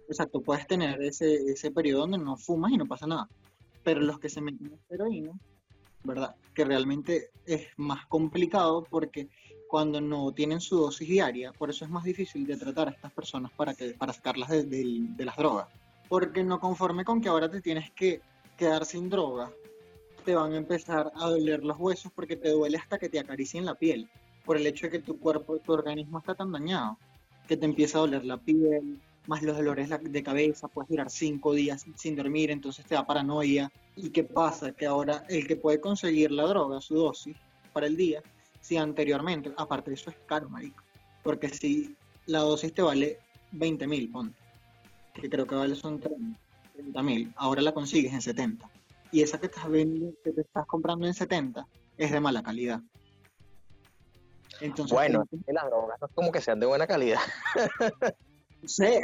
Exacto, 0.08 0.42
puedes 0.42 0.68
tener 0.68 1.02
ese, 1.02 1.34
ese 1.52 1.72
periodo 1.72 2.02
donde 2.02 2.20
no 2.20 2.38
fumas 2.38 2.72
y 2.72 2.78
no 2.78 2.86
pasa 2.86 3.08
nada. 3.08 3.28
Pero 3.84 4.02
los 4.02 4.20
que 4.20 4.30
se 4.30 4.42
meten 4.42 4.68
en 4.68 4.80
heroína, 4.90 5.32
¿verdad? 6.04 6.36
Que 6.54 6.64
realmente 6.64 7.32
es 7.46 7.68
más 7.78 8.06
complicado 8.06 8.86
porque 8.90 9.30
cuando 9.76 10.00
no 10.00 10.32
tienen 10.32 10.62
su 10.62 10.78
dosis 10.80 11.06
diaria, 11.10 11.52
por 11.52 11.70
eso 11.70 11.84
es 11.84 11.92
más 11.92 12.06
difícil 12.06 12.48
de 12.48 12.56
tratar 12.56 12.88
a 12.88 12.92
estas 12.92 13.12
personas 13.12 13.52
para, 13.52 13.74
que, 13.74 13.90
para 13.90 14.14
sacarlas 14.14 14.50
de, 14.50 14.64
de- 14.64 15.26
las 15.26 15.36
drogas. 15.36 15.68
Porque 16.08 16.46
no 16.46 16.62
conforme 16.62 17.04
con 17.04 17.20
que 17.20 17.28
ahora 17.28 17.52
te 17.52 17.60
tienes 17.60 17.92
que 17.92 18.22
quedar 18.56 18.86
sin 18.86 19.10
droga, 19.10 19.52
te 20.24 20.34
van 20.34 20.54
a 20.54 20.56
empezar 20.56 21.12
a 21.14 21.28
doler 21.28 21.66
los 21.66 21.78
huesos 21.78 22.10
porque 22.16 22.38
te 22.38 22.52
duele 22.52 22.78
hasta 22.78 22.98
que 22.98 23.10
te 23.10 23.20
acaricien 23.20 23.66
la 23.66 23.76
piel, 23.76 24.08
por 24.46 24.56
el 24.56 24.66
hecho 24.66 24.88
de 24.88 24.92
que 24.92 25.00
tu 25.00 25.20
cuerpo, 25.20 25.60
tu 25.60 25.74
organismo 25.74 26.20
está 26.20 26.36
tan 26.36 26.54
dañado, 26.54 26.98
que 27.46 27.58
te 27.58 27.66
empieza 27.66 27.98
a 27.98 28.02
doler 28.02 28.24
la 28.24 28.38
piel, 28.38 29.02
más 29.28 29.44
los 29.44 29.58
dolores 29.58 29.90
de 29.90 30.24
cabeza, 30.24 30.70
puedes 30.70 30.88
durar 30.88 31.10
cinco 31.10 31.54
días 31.54 31.86
sin 31.98 32.16
dormir, 32.16 32.50
entonces 32.50 32.86
te 32.86 32.96
da 32.96 33.06
paranoia. 33.06 33.70
¿Y 33.98 34.10
qué 34.12 34.24
pasa? 34.24 34.72
Que 34.72 34.86
ahora 34.86 35.26
el 35.28 35.46
que 35.46 35.58
puede 35.58 35.82
conseguir 35.82 36.32
la 36.32 36.44
droga, 36.46 36.80
su 36.80 36.96
dosis, 36.96 37.36
para 37.74 37.88
el 37.88 37.98
día, 37.98 38.24
si 38.66 38.78
anteriormente, 38.78 39.54
aparte 39.58 39.92
de 39.92 39.96
eso 39.96 40.10
es 40.10 40.16
caro, 40.26 40.50
marico, 40.50 40.84
porque 41.22 41.50
si 41.50 41.96
la 42.26 42.40
dosis 42.40 42.74
te 42.74 42.82
vale 42.82 43.20
20 43.52 43.86
mil, 43.86 44.12
ponte, 44.12 44.36
que 45.14 45.30
creo 45.30 45.46
que 45.46 45.54
vale 45.54 45.76
son 45.76 46.00
30 46.00 47.04
mil, 47.04 47.32
ahora 47.36 47.62
la 47.62 47.76
consigues 47.76 48.12
en 48.12 48.24
70. 48.24 48.68
Y 49.12 49.22
esa 49.22 49.40
que 49.40 49.46
estás, 49.46 49.70
vendiendo, 49.70 50.18
que 50.24 50.32
te 50.32 50.42
estás 50.42 50.66
comprando 50.66 51.06
en 51.06 51.14
70 51.14 51.68
es 51.96 52.12
de 52.12 52.20
mala 52.20 52.42
calidad. 52.42 52.82
Entonces, 54.62 54.92
Bueno, 54.92 55.26
es 55.32 55.46
que 55.46 55.54
las 55.54 55.66
drogas 55.66 56.02
no 56.02 56.08
es 56.08 56.14
como 56.16 56.32
que 56.32 56.42
sean 56.42 56.60
de 56.60 56.66
buena 56.66 56.88
calidad. 56.88 57.20
sé. 58.66 59.00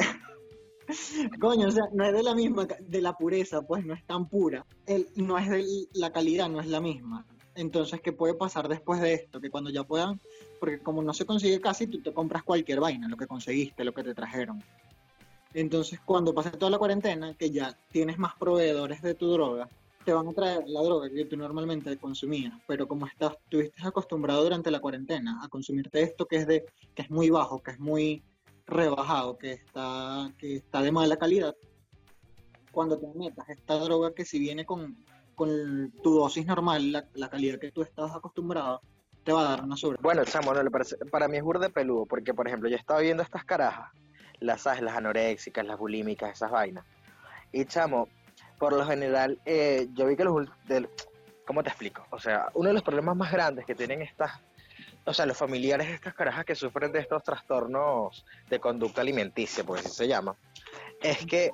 Coño, 1.40 1.68
o 1.68 1.72
sea, 1.72 1.84
no 1.94 2.04
es 2.04 2.14
de 2.14 2.24
la 2.24 2.34
misma, 2.34 2.68
de 2.80 3.02
la 3.02 3.14
pureza, 3.14 3.62
pues 3.62 3.86
no 3.86 3.94
es 3.94 4.04
tan 4.08 4.28
pura. 4.28 4.66
El, 4.88 5.08
no 5.18 5.38
es 5.38 5.48
de 5.50 5.64
la 5.94 6.12
calidad, 6.12 6.50
no 6.50 6.62
es 6.62 6.68
la 6.68 6.82
misma. 6.82 7.28
Entonces, 7.56 8.00
¿qué 8.02 8.14
puede 8.14 8.34
pasar 8.34 8.68
después 8.68 9.02
de 9.02 9.14
esto? 9.14 9.42
Que 9.42 9.50
cuando 9.50 9.70
ya 9.70 9.84
puedan, 9.84 10.20
porque 10.60 10.80
como 10.80 11.02
no 11.02 11.14
se 11.14 11.26
consigue 11.26 11.60
casi, 11.60 11.88
tú 11.88 12.02
te 12.02 12.14
compras 12.14 12.44
cualquier 12.44 12.80
vaina, 12.80 13.08
lo 13.08 13.18
que 13.18 13.28
conseguiste, 13.28 13.84
lo 13.84 13.94
que 13.94 14.04
te 14.04 14.14
trajeron. 14.14 14.64
Entonces, 15.54 16.00
cuando 16.00 16.34
pase 16.34 16.52
toda 16.52 16.72
la 16.72 16.78
cuarentena, 16.78 17.34
que 17.34 17.52
ya 17.52 17.78
tienes 17.92 18.18
más 18.18 18.36
proveedores 18.36 19.02
de 19.02 19.16
tu 19.16 19.32
droga, 19.32 19.68
te 20.06 20.14
van 20.14 20.28
a 20.28 20.34
traer 20.34 20.64
la 20.68 20.82
droga 20.82 21.10
que 21.10 21.26
tú 21.26 21.38
normalmente 21.38 21.98
consumías, 21.98 22.54
pero 22.68 22.88
como 22.88 23.06
estás, 23.06 23.34
estuviste 23.44 23.86
acostumbrado 23.86 24.44
durante 24.44 24.72
la 24.72 24.80
cuarentena 24.80 25.40
a 25.44 25.48
consumirte 25.50 26.02
esto 26.02 26.26
que 26.26 26.38
es 26.38 26.48
de, 26.48 26.66
que 26.96 27.04
es 27.04 27.12
muy 27.12 27.30
bajo, 27.30 27.62
que 27.62 27.72
es 27.72 27.80
muy 27.80 28.24
rebajado, 28.66 29.38
que 29.38 29.52
está, 29.52 30.32
que 30.38 30.56
está 30.56 30.82
de 30.82 30.92
mala 30.92 31.18
calidad, 31.18 31.56
cuando 32.72 32.98
te 32.98 33.08
metas 33.14 33.50
esta 33.50 33.76
droga 33.76 34.14
que 34.14 34.26
si 34.26 34.40
viene 34.40 34.66
con, 34.66 34.96
con 35.42 35.92
tu 36.04 36.20
dosis 36.20 36.46
normal, 36.46 36.92
la, 37.16 37.28
calidad 37.28 37.58
que 37.58 37.72
tú 37.72 37.82
estás 37.82 38.16
acostumbrado, 38.16 38.80
te 39.24 39.34
va 39.34 39.42
a 39.42 39.50
dar 39.50 39.64
una 39.64 39.76
sobre. 39.76 39.98
Bueno, 40.00 40.24
chamo, 40.24 40.54
no 40.54 40.70
para 41.10 41.28
mí 41.28 41.38
es 41.38 41.44
burde 41.44 41.72
peludo, 41.72 42.06
porque 42.06 42.32
por 42.32 42.48
ejemplo, 42.48 42.70
yo 42.70 42.76
estaba 42.76 43.00
viendo 43.00 43.24
estas 43.24 43.44
carajas, 43.44 43.90
las, 44.40 44.64
las 44.66 44.96
anoréxicas, 44.96 45.66
las 45.66 45.80
bulímicas, 45.80 46.34
esas 46.34 46.52
vainas. 46.52 46.86
Y 47.52 47.66
chamo, 47.66 48.08
por 48.60 48.74
lo 48.74 48.86
general, 48.86 49.42
eh, 49.46 49.88
yo 49.96 50.06
vi 50.06 50.16
que 50.16 50.26
los 50.26 50.48
¿cómo 51.44 51.64
te 51.64 51.70
explico? 51.70 52.06
O 52.12 52.20
sea, 52.20 52.50
uno 52.54 52.68
de 52.68 52.76
los 52.76 52.84
problemas 52.84 53.18
más 53.18 53.32
grandes 53.32 53.66
que 53.66 53.74
tienen 53.74 54.04
estas, 54.04 54.40
o 55.06 55.12
sea, 55.12 55.26
los 55.26 55.38
familiares 55.38 55.88
de 55.88 55.96
estas 55.96 56.14
carajas 56.14 56.46
que 56.46 56.54
sufren 56.54 56.92
de 56.92 57.00
estos 57.00 57.24
trastornos 57.24 58.28
de 58.48 58.60
conducta 58.60 59.02
alimenticia, 59.02 59.64
porque 59.64 59.88
así 59.88 59.90
se 59.90 60.08
llama, 60.08 60.36
es 61.02 61.26
que 61.26 61.50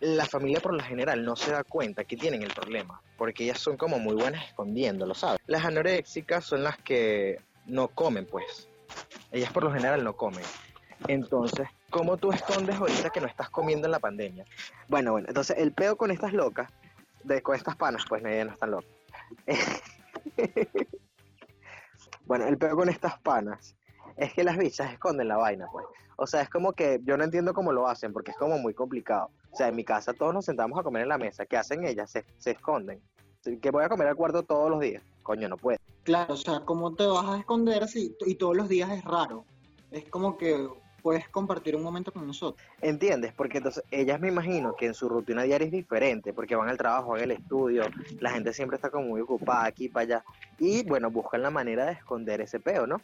la 0.00 0.26
familia 0.26 0.60
por 0.60 0.74
lo 0.74 0.82
general 0.82 1.24
no 1.24 1.36
se 1.36 1.52
da 1.52 1.64
cuenta 1.64 2.04
que 2.04 2.16
tienen 2.16 2.42
el 2.42 2.52
problema, 2.52 3.00
porque 3.16 3.44
ellas 3.44 3.58
son 3.58 3.76
como 3.76 3.98
muy 3.98 4.14
buenas 4.14 4.46
escondiéndolo, 4.46 5.14
¿sabes? 5.14 5.40
Las 5.46 5.64
anoréxicas 5.64 6.44
son 6.44 6.62
las 6.62 6.76
que 6.78 7.40
no 7.66 7.88
comen, 7.88 8.26
pues. 8.26 8.68
Ellas 9.30 9.52
por 9.52 9.64
lo 9.64 9.72
general 9.72 10.04
no 10.04 10.16
comen. 10.16 10.44
Entonces, 11.08 11.68
¿cómo 11.90 12.16
tú 12.16 12.32
escondes 12.32 12.76
ahorita 12.76 13.10
que 13.10 13.20
no 13.20 13.26
estás 13.26 13.50
comiendo 13.50 13.86
en 13.86 13.92
la 13.92 13.98
pandemia? 13.98 14.44
Bueno, 14.88 15.12
bueno, 15.12 15.28
entonces 15.28 15.56
el 15.58 15.72
peo 15.72 15.96
con 15.96 16.10
estas 16.10 16.32
locas, 16.32 16.70
de, 17.24 17.42
con 17.42 17.56
estas 17.56 17.76
panas, 17.76 18.04
pues 18.08 18.22
no, 18.22 18.28
no 18.28 18.52
están 18.52 18.70
locas. 18.70 18.90
bueno, 22.26 22.46
el 22.46 22.58
peo 22.58 22.76
con 22.76 22.88
estas 22.88 23.18
panas 23.20 23.74
es 24.16 24.32
que 24.32 24.44
las 24.44 24.56
bichas 24.56 24.92
esconden 24.92 25.28
la 25.28 25.36
vaina, 25.36 25.66
pues. 25.72 25.86
O 26.16 26.26
sea, 26.26 26.42
es 26.42 26.50
como 26.50 26.72
que 26.72 27.00
yo 27.04 27.16
no 27.16 27.24
entiendo 27.24 27.54
cómo 27.54 27.72
lo 27.72 27.88
hacen, 27.88 28.12
porque 28.12 28.30
es 28.30 28.36
como 28.36 28.58
muy 28.58 28.74
complicado. 28.74 29.30
O 29.50 29.56
sea, 29.56 29.68
en 29.68 29.76
mi 29.76 29.84
casa 29.84 30.12
todos 30.12 30.32
nos 30.32 30.44
sentamos 30.44 30.78
a 30.78 30.82
comer 30.82 31.02
en 31.02 31.08
la 31.08 31.18
mesa. 31.18 31.46
¿Qué 31.46 31.56
hacen 31.56 31.84
ellas? 31.84 32.10
Se, 32.10 32.24
se 32.38 32.52
esconden. 32.52 33.00
Que 33.60 33.70
voy 33.70 33.84
a 33.84 33.88
comer 33.88 34.08
al 34.08 34.16
cuarto 34.16 34.42
todos 34.42 34.70
los 34.70 34.80
días. 34.80 35.02
Coño, 35.22 35.48
no 35.48 35.56
puede. 35.56 35.78
Claro, 36.04 36.34
o 36.34 36.36
sea, 36.36 36.60
¿cómo 36.60 36.94
te 36.94 37.06
vas 37.06 37.26
a 37.26 37.38
esconder 37.38 37.88
si 37.88 38.16
y 38.26 38.34
todos 38.34 38.56
los 38.56 38.68
días 38.68 38.90
es 38.90 39.04
raro? 39.04 39.44
Es 39.90 40.04
como 40.08 40.36
que 40.36 40.68
puedes 41.02 41.28
compartir 41.28 41.76
un 41.76 41.82
momento 41.82 42.12
con 42.12 42.26
nosotros. 42.26 42.64
¿Entiendes? 42.80 43.32
Porque 43.32 43.58
entonces 43.58 43.84
ellas 43.90 44.20
me 44.20 44.28
imagino 44.28 44.74
que 44.76 44.86
en 44.86 44.94
su 44.94 45.08
rutina 45.08 45.42
diaria 45.42 45.66
es 45.66 45.72
diferente, 45.72 46.32
porque 46.32 46.54
van 46.54 46.68
al 46.68 46.78
trabajo, 46.78 47.10
van 47.10 47.22
al 47.22 47.32
estudio, 47.32 47.82
la 48.20 48.30
gente 48.30 48.52
siempre 48.52 48.76
está 48.76 48.90
como 48.90 49.08
muy 49.08 49.20
ocupada 49.20 49.66
aquí 49.66 49.88
para 49.88 50.04
allá. 50.04 50.24
Y 50.58 50.84
bueno, 50.84 51.10
buscan 51.10 51.42
la 51.42 51.50
manera 51.50 51.86
de 51.86 51.92
esconder 51.92 52.40
ese 52.40 52.60
peo, 52.60 52.86
¿no? 52.86 53.00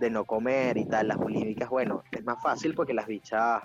De 0.00 0.10
no 0.10 0.24
comer 0.24 0.76
y 0.76 0.84
tal. 0.84 1.08
Las 1.08 1.18
bulímicas, 1.18 1.68
bueno, 1.68 2.02
es 2.10 2.24
más 2.24 2.42
fácil 2.42 2.74
porque 2.74 2.94
las 2.94 3.06
bichas, 3.06 3.62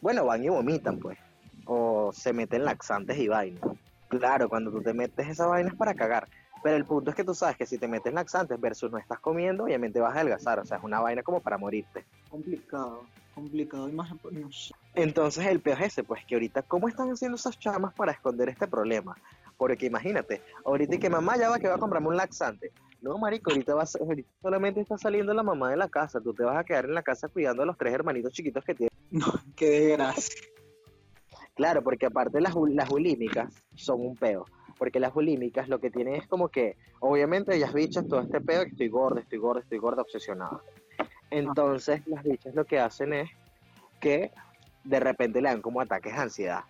bueno, 0.00 0.24
van 0.24 0.44
y 0.44 0.48
vomitan, 0.48 0.98
pues. 0.98 1.18
O 1.66 2.10
se 2.12 2.32
meten 2.32 2.64
laxantes 2.64 3.18
y 3.18 3.28
vainas. 3.28 3.62
Claro, 4.08 4.48
cuando 4.48 4.72
tú 4.72 4.82
te 4.82 4.92
metes 4.92 5.28
esas 5.28 5.48
vainas 5.48 5.74
para 5.74 5.94
cagar. 5.94 6.28
Pero 6.62 6.76
el 6.76 6.84
punto 6.84 7.10
es 7.10 7.16
que 7.16 7.24
tú 7.24 7.34
sabes 7.34 7.56
que 7.56 7.66
si 7.66 7.78
te 7.78 7.88
metes 7.88 8.12
laxantes 8.12 8.60
versus 8.60 8.90
no 8.90 8.98
estás 8.98 9.18
comiendo, 9.20 9.64
obviamente 9.64 10.00
vas 10.00 10.14
a 10.14 10.20
adelgazar. 10.20 10.58
O 10.58 10.64
sea, 10.64 10.78
es 10.78 10.84
una 10.84 11.00
vaina 11.00 11.22
como 11.22 11.40
para 11.40 11.56
morirte. 11.56 12.04
Complicado, 12.28 13.04
complicado. 13.34 13.88
Y 13.88 13.92
más, 13.92 14.10
no 14.30 14.52
sé. 14.52 14.74
Entonces 14.94 15.46
el 15.46 15.60
peor 15.60 15.80
es 15.80 15.88
ese, 15.88 16.04
pues 16.04 16.24
que 16.26 16.34
ahorita, 16.34 16.62
¿cómo 16.62 16.88
están 16.88 17.10
haciendo 17.10 17.36
esas 17.36 17.58
chamas 17.58 17.94
para 17.94 18.12
esconder 18.12 18.48
este 18.48 18.66
problema? 18.66 19.16
Porque 19.56 19.86
imagínate, 19.86 20.42
ahorita 20.64 20.96
y 20.96 20.98
que 20.98 21.10
mamá 21.10 21.36
ya 21.36 21.48
va 21.48 21.58
que 21.58 21.68
va 21.68 21.76
a 21.76 21.78
comprarme 21.78 22.08
un 22.08 22.16
laxante. 22.16 22.72
No, 23.00 23.16
marico, 23.18 23.50
ahorita, 23.50 23.74
vas, 23.74 23.96
ahorita 23.96 24.28
solamente 24.42 24.80
está 24.80 24.98
saliendo 24.98 25.32
la 25.32 25.42
mamá 25.42 25.70
de 25.70 25.76
la 25.76 25.88
casa. 25.88 26.20
Tú 26.20 26.34
te 26.34 26.44
vas 26.44 26.56
a 26.58 26.64
quedar 26.64 26.84
en 26.84 26.94
la 26.94 27.02
casa 27.02 27.28
cuidando 27.28 27.62
a 27.62 27.66
los 27.66 27.78
tres 27.78 27.94
hermanitos 27.94 28.32
chiquitos 28.32 28.62
que 28.64 28.74
tienes. 28.74 28.92
No, 29.10 29.26
qué 29.56 29.68
desgracia. 29.70 30.40
Claro, 31.54 31.82
porque 31.82 32.06
aparte 32.06 32.40
las, 32.40 32.54
bul- 32.54 32.74
las 32.74 32.88
bulímicas 32.88 33.62
son 33.74 34.00
un 34.06 34.16
peo. 34.16 34.46
Porque 34.78 35.00
las 35.00 35.12
bulímicas 35.12 35.68
lo 35.68 35.78
que 35.80 35.90
tienen 35.90 36.14
es 36.14 36.26
como 36.26 36.48
que, 36.48 36.76
obviamente 37.00 37.54
ellas 37.56 37.72
bichas 37.72 38.06
todo 38.08 38.20
este 38.20 38.40
peo, 38.40 38.64
que 38.64 38.70
estoy 38.70 38.88
gorda, 38.88 39.20
estoy 39.20 39.38
gorda, 39.38 39.60
estoy 39.60 39.78
gorda, 39.78 40.02
obsesionada. 40.02 40.62
Entonces 41.30 42.06
las 42.06 42.22
bichas 42.24 42.54
lo 42.54 42.64
que 42.64 42.78
hacen 42.80 43.12
es 43.12 43.30
que 44.00 44.30
de 44.84 45.00
repente 45.00 45.40
le 45.40 45.48
dan 45.48 45.60
como 45.62 45.80
ataques 45.80 46.14
de 46.14 46.18
ansiedad. 46.20 46.64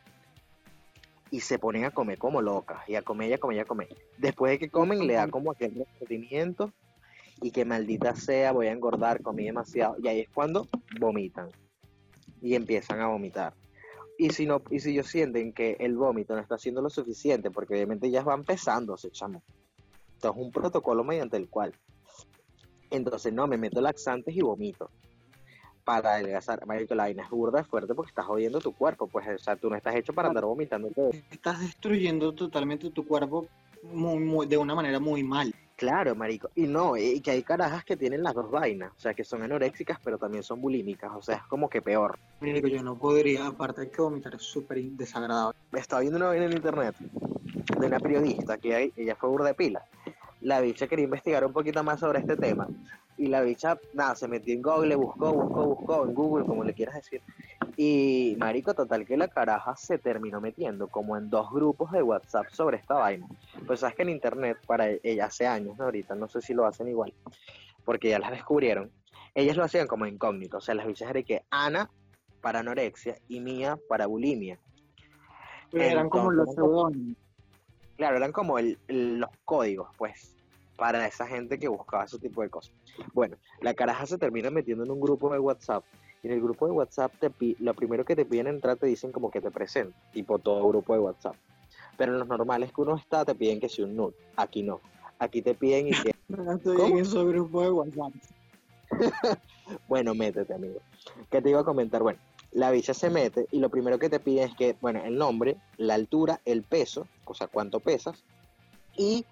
Y 1.31 1.41
se 1.41 1.59
ponen 1.59 1.85
a 1.85 1.91
comer 1.91 2.19
como 2.19 2.43
locas, 2.43 2.89
y 2.89 2.97
a 2.97 3.03
comer, 3.03 3.31
y 3.31 3.33
a 3.35 3.39
comer, 3.39 3.57
y 3.59 3.61
a 3.61 3.65
comer. 3.65 3.89
Después 4.19 4.51
de 4.51 4.59
que 4.59 4.71
comen, 4.71 5.07
le 5.07 5.15
da 5.15 5.29
como 5.29 5.53
aquel 5.53 5.75
remordimiento, 5.75 6.73
y 7.43 7.51
que 7.51 7.65
maldita 7.65 8.15
sea, 8.15 8.53
voy 8.53 8.67
a 8.67 8.73
engordar, 8.73 9.23
comí 9.23 9.45
demasiado. 9.45 9.97
Y 10.03 10.09
ahí 10.09 10.21
es 10.21 10.29
cuando 10.29 10.69
vomitan. 10.99 11.49
Y 12.43 12.55
empiezan 12.55 13.01
a 13.01 13.09
vomitar. 13.09 13.55
Y 14.19 14.31
si 14.31 14.45
no, 14.45 14.63
y 14.71 14.81
si 14.81 14.91
ellos 14.91 15.07
sienten 15.07 15.53
que 15.53 15.77
el 15.81 15.97
vómito 15.97 16.35
no 16.35 16.41
está 16.41 16.57
haciendo 16.57 16.83
lo 16.83 16.91
suficiente, 16.91 17.51
porque 17.51 17.75
obviamente 17.75 18.07
ellas 18.07 18.25
van 18.25 18.45
pesándose, 18.45 19.11
chamo. 19.11 19.43
Esto 20.15 20.33
es 20.33 20.37
un 20.37 20.51
protocolo 20.53 21.03
mediante 21.05 21.39
el 21.39 21.49
cual. 21.49 21.73
Entonces, 22.91 23.33
no, 23.33 23.47
me 23.47 23.57
meto 23.57 23.81
laxantes 23.81 24.37
y 24.37 24.43
vomito. 24.43 24.91
Para 25.91 26.15
adelgazar. 26.15 26.65
Marico, 26.67 26.95
la 26.95 27.03
vaina 27.03 27.25
es 27.25 27.31
burda, 27.31 27.61
es 27.63 27.67
fuerte 27.67 27.95
porque 27.97 28.11
estás 28.11 28.25
jodiendo 28.25 28.61
tu 28.61 28.73
cuerpo. 28.73 29.09
Pues, 29.09 29.27
o 29.27 29.39
sea, 29.39 29.57
tú 29.57 29.69
no 29.69 29.75
estás 29.75 29.97
hecho 29.97 30.13
para 30.13 30.29
andar 30.29 30.45
vomitando. 30.45 30.89
Estás 31.33 31.59
destruyendo 31.59 32.33
totalmente 32.33 32.91
tu 32.91 33.05
cuerpo 33.05 33.49
muy, 33.93 34.21
muy- 34.21 34.47
de 34.47 34.57
una 34.57 34.73
manera 34.77 35.01
muy 35.01 35.25
mal. 35.25 35.53
Claro, 35.75 36.15
marico. 36.15 36.49
Y 36.55 36.69
no, 36.69 36.97
y 36.97 37.21
que 37.21 37.33
hay 37.33 37.43
carajas 37.43 37.85
que 37.85 37.97
tienen 37.97 38.23
las 38.23 38.35
dos 38.35 38.49
vainas. 38.53 38.93
O 38.97 39.01
sea, 39.01 39.15
que 39.15 39.25
son 39.25 39.43
anoréxicas, 39.43 39.99
pero 40.05 40.17
también 40.17 40.45
son 40.45 40.61
bulímicas. 40.61 41.11
O 41.13 41.23
sea, 41.23 41.39
es 41.39 41.43
como 41.49 41.69
que 41.69 41.83
peor. 41.83 42.21
Marico, 42.41 42.69
yo 42.69 42.85
no 42.85 42.97
podría, 42.97 43.49
aparte 43.49 43.81
de 43.81 43.91
que 43.91 44.01
vomitar 44.01 44.37
es 44.37 44.43
súper 44.43 44.81
desagradable. 44.93 45.59
estaba 45.73 46.03
viendo 46.03 46.19
una 46.19 46.29
vaina 46.29 46.45
en 46.45 46.53
internet 46.53 46.95
de 47.01 47.85
una 47.87 47.99
periodista 47.99 48.59
que 48.59 48.77
hay- 48.77 48.93
ella 48.97 49.17
fue 49.17 49.29
burda 49.29 49.49
de 49.49 49.55
pila. 49.55 49.83
La 50.41 50.61
bicha 50.61 50.87
quería 50.87 51.05
investigar 51.07 51.45
un 51.45 51.53
poquito 51.53 51.83
más 51.83 51.99
sobre 51.99 52.21
este 52.21 52.37
tema 52.37 52.69
y 53.21 53.27
la 53.27 53.43
bicha, 53.43 53.79
nada, 53.93 54.15
se 54.15 54.27
metió 54.27 54.55
en 54.55 54.63
Google, 54.63 54.97
buscó, 54.97 55.31
buscó, 55.35 55.67
buscó, 55.67 56.07
en 56.07 56.15
Google, 56.15 56.47
como 56.47 56.65
le 56.65 56.73
quieras 56.73 56.95
decir. 56.95 57.21
Y 57.77 58.35
marico, 58.39 58.73
total 58.73 59.05
que 59.05 59.15
la 59.19 59.29
caraja 59.29 59.77
se 59.77 59.99
terminó 59.99 60.41
metiendo 60.41 60.89
como 60.89 61.19
en 61.19 61.29
dos 61.29 61.51
grupos 61.51 61.93
de 61.93 62.03
WhatsApp 62.03 62.47
sobre 62.51 62.79
esta 62.79 62.95
vaina. 62.95 63.27
Pues 63.67 63.81
sabes 63.81 63.95
que 63.95 64.03
en 64.03 64.09
internet, 64.09 64.57
para 64.67 64.89
ella 65.03 65.27
hace 65.27 65.47
años, 65.47 65.77
¿no? 65.77 65.85
ahorita 65.85 66.15
no 66.15 66.29
sé 66.29 66.41
si 66.41 66.55
lo 66.55 66.65
hacen 66.65 66.89
igual, 66.89 67.13
porque 67.85 68.09
ya 68.09 68.19
las 68.19 68.31
descubrieron. 68.31 68.91
Ellas 69.35 69.59
lo 69.59 69.65
hacían 69.65 69.87
como 69.87 70.07
incógnito, 70.07 70.57
o 70.57 70.61
sea, 70.63 70.75
las 70.75 70.87
bichas 70.87 71.11
eran 71.11 71.23
que 71.23 71.43
Ana 71.51 71.91
para 72.41 72.61
anorexia 72.61 73.19
y 73.29 73.41
Mía 73.41 73.79
para 73.87 74.07
bulimia. 74.07 74.59
Pero 75.71 75.85
eran 75.85 76.09
como 76.09 76.31
los 76.31 76.49
Entonces, 76.49 76.65
seudónimos. 76.65 77.19
Claro, 77.99 78.17
eran 78.17 78.33
como 78.33 78.59
el- 78.59 78.79
el- 78.89 79.19
los 79.19 79.31
códigos, 79.45 79.91
pues, 79.99 80.35
para 80.81 81.07
esa 81.07 81.27
gente 81.27 81.59
que 81.59 81.69
buscaba 81.69 82.05
ese 82.05 82.19
tipo 82.19 82.41
de 82.41 82.49
cosas. 82.49 82.73
Bueno, 83.13 83.37
la 83.61 83.75
caraja 83.75 84.07
se 84.07 84.17
termina 84.17 84.49
metiendo 84.49 84.83
en 84.83 84.91
un 84.91 84.99
grupo 84.99 85.31
de 85.31 85.39
WhatsApp. 85.39 85.85
Y 86.23 86.29
en 86.29 86.33
el 86.33 86.41
grupo 86.41 86.65
de 86.65 86.73
WhatsApp, 86.73 87.13
te 87.21 87.31
lo 87.59 87.75
primero 87.75 88.03
que 88.07 88.17
te 88.17 88.25
piden 88.25 88.47
entrar 88.47 88.79
te 88.79 88.87
dicen 88.87 89.13
como 89.13 89.31
que 89.31 89.43
te 89.43 89.51
presenten, 89.51 89.95
tipo 90.15 90.39
todo 90.39 90.67
grupo 90.67 90.95
de 90.95 91.01
WhatsApp. 91.01 91.35
Pero 91.99 92.15
en 92.15 92.19
los 92.21 92.29
normales 92.29 92.73
que 92.73 92.81
uno 92.81 92.97
está, 92.97 93.27
te 93.27 93.35
piden 93.35 93.61
que 93.61 93.69
sea 93.69 93.85
un 93.85 93.95
nude. 93.95 94.15
Aquí 94.37 94.63
no. 94.63 94.81
Aquí 95.19 95.43
te 95.43 95.55
piden 95.55 95.89
y 95.89 95.91
que, 95.91 96.15
No 96.29 96.51
estoy 96.51 96.77
¿Cómo? 96.79 96.97
en 96.97 97.03
esos 97.03 97.29
grupos 97.29 97.63
de 97.63 97.71
WhatsApp. 97.73 98.15
bueno, 99.87 100.15
métete, 100.15 100.55
amigo. 100.55 100.81
¿Qué 101.31 101.43
te 101.43 101.51
iba 101.51 101.61
a 101.61 101.65
comentar? 101.65 102.03
Bueno, 102.03 102.21
la 102.53 102.71
bicha 102.71 102.95
se 102.95 103.11
mete 103.11 103.47
y 103.51 103.59
lo 103.59 103.69
primero 103.69 103.99
que 103.99 104.09
te 104.09 104.19
pide 104.19 104.45
es 104.45 104.55
que, 104.55 104.77
bueno, 104.81 105.05
el 105.05 105.19
nombre, 105.19 105.59
la 105.77 105.93
altura, 105.93 106.41
el 106.47 106.63
peso, 106.63 107.07
o 107.27 107.35
sea, 107.35 107.49
cuánto 107.49 107.81
pesas, 107.81 108.25
y 108.97 109.27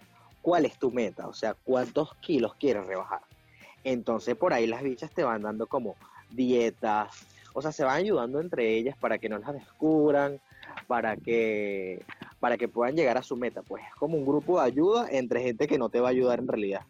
cuál 0.48 0.64
es 0.64 0.78
tu 0.78 0.90
meta, 0.90 1.28
o 1.28 1.34
sea, 1.34 1.52
cuántos 1.52 2.14
kilos 2.22 2.54
quieres 2.54 2.87
rebajar. 2.87 3.20
Entonces 3.84 4.34
por 4.34 4.54
ahí 4.54 4.66
las 4.66 4.82
bichas 4.82 5.12
te 5.12 5.22
van 5.22 5.42
dando 5.42 5.66
como 5.66 5.94
dietas, 6.30 7.12
o 7.52 7.61
sea, 7.61 7.70
se 7.70 7.84
van 7.84 7.96
ayudando 7.96 8.40
entre 8.40 8.74
ellas 8.74 8.96
para 8.96 9.18
que 9.18 9.28
no 9.28 9.38
las 9.38 9.52
descubran, 9.52 10.40
para 10.87 11.18
que 11.18 12.02
para 12.40 12.56
que 12.56 12.66
puedan 12.66 12.96
llegar 12.96 13.18
a 13.18 13.22
su 13.22 13.37
meta, 13.37 13.61
pues 13.61 13.84
es 13.84 13.94
como 13.96 14.16
un 14.16 14.24
grupo 14.24 14.58
de 14.58 14.68
ayuda 14.68 15.06
entre 15.11 15.42
gente 15.42 15.66
que 15.66 15.76
no 15.76 15.90
te 15.90 16.00
va 16.00 16.08
a 16.08 16.12
ayudar 16.12 16.38
en 16.38 16.48
realidad. 16.48 16.87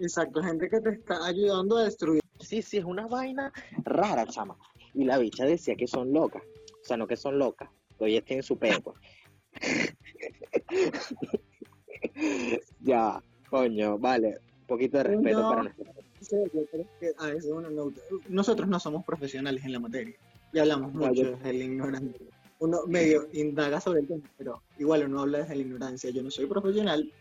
Exacto, 0.00 0.42
gente 0.42 0.70
que 0.70 0.80
te 0.80 0.92
está 0.92 1.26
ayudando 1.26 1.76
a 1.76 1.84
destruir. 1.84 2.22
Sí, 2.40 2.62
sí, 2.62 2.78
es 2.78 2.86
una 2.86 3.06
vaina 3.06 3.52
rara, 3.84 4.26
chama. 4.26 4.56
Y 4.94 5.04
la 5.04 5.18
bicha 5.18 5.44
decía 5.44 5.74
que 5.74 5.86
son 5.86 6.10
locas. 6.10 6.42
O 6.80 6.84
sea, 6.86 6.96
no 6.96 7.06
que 7.06 7.16
son 7.16 7.38
locas. 7.38 7.68
ellas 8.00 8.24
tienen 8.24 8.42
su 8.42 8.56
pedo, 8.56 8.80
pues. 8.80 8.96
ya, 12.80 13.22
coño, 13.48 13.98
vale. 13.98 14.38
Un 14.62 14.66
poquito 14.66 14.98
de 14.98 15.04
respeto 15.04 15.40
No. 15.40 15.48
para 15.50 15.62
nosotros. 15.64 15.94
Sí, 16.20 16.36
yo 16.54 16.66
creo 16.70 16.86
que 17.00 17.12
a 17.18 17.26
veces 17.26 17.50
uno 17.50 17.68
no- 17.70 17.92
nosotros 18.28 18.68
no 18.68 18.78
somos 18.80 19.04
profesionales 19.04 19.64
en 19.64 19.72
la 19.72 19.80
materia 19.80 20.14
y 20.52 20.58
hablamos 20.58 20.94
No, 20.94 21.08
mucho 21.08 21.22
yo- 21.24 21.30
desde 21.36 21.52
la 21.52 21.64
ignorancia. 21.64 22.26
Uno 22.60 22.78
medio 22.86 23.28
indaga 23.32 23.80
sobre 23.80 24.00
el 24.00 24.06
tema, 24.06 24.22
pero 24.38 24.62
igual 24.78 25.04
uno 25.06 25.22
habla 25.22 25.38
desde 25.38 25.56
la 25.56 25.62
ignorancia. 25.62 26.10
Yo 26.10 26.22
no 26.22 26.30
soy 26.30 26.46
profesional 26.46 27.12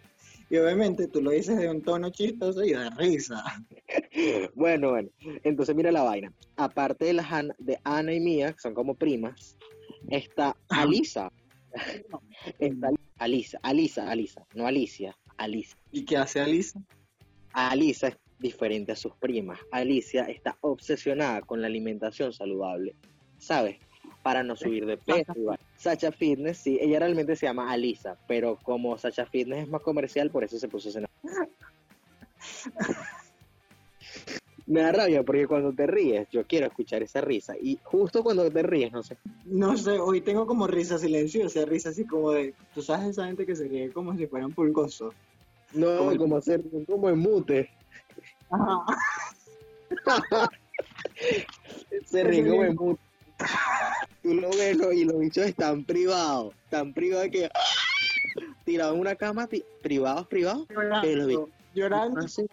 y 0.51 0.57
obviamente 0.57 1.07
tú 1.07 1.19
lo 1.21 1.31
dices 1.31 1.57
de 1.57 1.67
un 1.69 1.81
tono 1.81 2.11
chistoso 2.11 2.63
y 2.63 2.73
de 2.73 2.89
risa. 2.91 3.43
Bueno, 4.55 4.91
bueno. 4.91 5.09
Entonces, 5.43 5.75
mira 5.75 5.91
la 5.91 6.03
vaina. 6.03 6.31
Aparte 6.57 7.05
de, 7.05 7.13
las 7.13 7.27
de 7.57 7.77
Ana 7.83 8.13
y 8.13 8.19
Mía, 8.19 8.53
que 8.53 8.59
son 8.59 8.73
como 8.73 8.93
primas, 8.95 9.57
está 10.09 10.55
Alisa. 10.69 11.31
Está 12.60 12.89
Alisa, 13.17 13.60
Alisa, 13.62 14.10
Alisa, 14.10 14.45
no 14.55 14.65
Alicia, 14.65 15.15
Alisa. 15.38 15.77
¿Y 15.91 16.05
qué 16.05 16.17
hace 16.17 16.41
Alisa? 16.41 16.81
Alisa 17.53 18.07
es 18.07 18.17
diferente 18.39 18.91
a 18.91 18.95
sus 18.95 19.15
primas. 19.15 19.60
Alicia 19.71 20.23
está 20.25 20.57
obsesionada 20.62 21.41
con 21.41 21.62
la 21.62 21.67
alimentación 21.67 22.34
saludable, 22.34 22.95
¿sabes? 23.38 23.77
Para 24.23 24.43
no 24.43 24.55
subir 24.55 24.86
de 24.86 24.97
peso. 24.97 25.34
Sacha 25.77 26.12
Fitness, 26.12 26.57
sí, 26.57 26.77
ella 26.81 26.99
realmente 26.99 27.36
se 27.36 27.45
llama 27.45 27.71
Alisa, 27.71 28.17
pero 28.27 28.57
como 28.57 28.97
Sacha 28.97 29.25
Fitness 29.25 29.63
es 29.63 29.69
más 29.69 29.81
comercial, 29.81 30.31
por 30.31 30.43
eso 30.43 30.57
se 30.57 30.67
puso 30.67 30.89
ese 30.89 31.01
nombre. 31.23 31.51
Me 34.71 34.81
da 34.84 34.93
rabia 34.93 35.21
porque 35.21 35.47
cuando 35.47 35.73
te 35.73 35.86
ríes, 35.86 36.29
yo 36.31 36.47
quiero 36.47 36.67
escuchar 36.67 37.03
esa 37.03 37.19
risa. 37.19 37.55
Y 37.62 37.77
justo 37.84 38.23
cuando 38.23 38.49
te 38.49 38.63
ríes, 38.63 38.89
no 38.93 39.03
sé. 39.03 39.17
No 39.43 39.75
sé, 39.75 39.99
hoy 39.99 40.21
tengo 40.21 40.47
como 40.47 40.65
risa 40.65 40.97
silenciosa, 40.97 41.65
risa 41.65 41.89
así 41.89 42.05
como 42.05 42.31
de, 42.31 42.53
tú 42.73 42.81
sabes 42.81 43.10
esa 43.10 43.25
gente 43.25 43.45
que 43.45 43.53
se 43.53 43.67
ríe 43.67 43.91
como 43.91 44.15
si 44.15 44.27
fueran 44.27 44.53
pulgosos. 44.53 45.13
No, 45.73 45.97
Como- 45.97 46.17
como 46.17 46.38
hacer, 46.38 46.63
como 46.88 47.10
en 47.10 47.19
mute. 47.19 47.69
Ajá. 48.49 48.86
Se 52.05 52.23
ríe 52.23 52.47
como 52.47 52.63
en 52.63 52.75
mute. 52.75 53.01
Tú 54.23 54.34
lo 54.36 54.49
ves 54.51 54.77
¿no? 54.77 54.93
y 54.93 55.03
los 55.03 55.19
bichos 55.19 55.47
están 55.47 55.84
privados, 55.84 56.53
tan 56.69 56.93
privados 56.93 57.27
que 57.29 57.49
tirados 58.63 58.95
en 58.95 59.01
una 59.01 59.15
cama, 59.15 59.49
privados, 59.81 60.27
privados. 60.27 60.65
Pero 60.69 61.27
Llorando, 61.27 61.49
llorando 61.73 62.19
Así. 62.21 62.45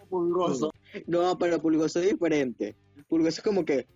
No, 1.07 1.37
pero 1.37 1.61
pulgoso 1.61 1.99
es 1.99 2.09
diferente. 2.09 2.75
Pulgoso 3.07 3.39
es 3.39 3.43
como 3.43 3.65
que. 3.65 3.87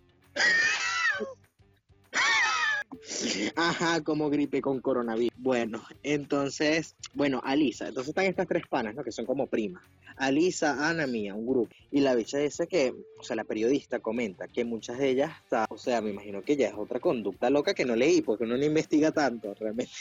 Ajá, 3.56 4.02
como 4.02 4.30
gripe 4.30 4.60
con 4.60 4.80
coronavirus. 4.80 5.36
Bueno, 5.36 5.82
entonces, 6.02 6.96
bueno, 7.14 7.40
Alisa, 7.44 7.88
entonces 7.88 8.10
están 8.10 8.26
estas 8.26 8.48
tres 8.48 8.66
panas, 8.68 8.94
¿no? 8.94 9.04
Que 9.04 9.12
son 9.12 9.26
como 9.26 9.46
primas. 9.46 9.82
Alisa, 10.16 10.88
Ana, 10.88 11.06
Mía, 11.06 11.34
un 11.34 11.46
grupo. 11.46 11.74
Y 11.90 12.00
la 12.00 12.14
bicha 12.14 12.38
dice 12.38 12.66
que, 12.66 12.94
o 13.18 13.22
sea, 13.22 13.36
la 13.36 13.44
periodista 13.44 13.98
comenta 13.98 14.46
que 14.46 14.64
muchas 14.64 14.98
de 14.98 15.10
ellas, 15.10 15.32
o 15.68 15.78
sea, 15.78 16.00
me 16.00 16.10
imagino 16.10 16.42
que 16.42 16.56
ya 16.56 16.68
es 16.68 16.74
otra 16.74 17.00
conducta 17.00 17.50
loca 17.50 17.74
que 17.74 17.84
no 17.84 17.96
leí, 17.96 18.22
porque 18.22 18.44
uno 18.44 18.56
no 18.56 18.64
investiga 18.64 19.10
tanto, 19.10 19.54
realmente. 19.54 19.92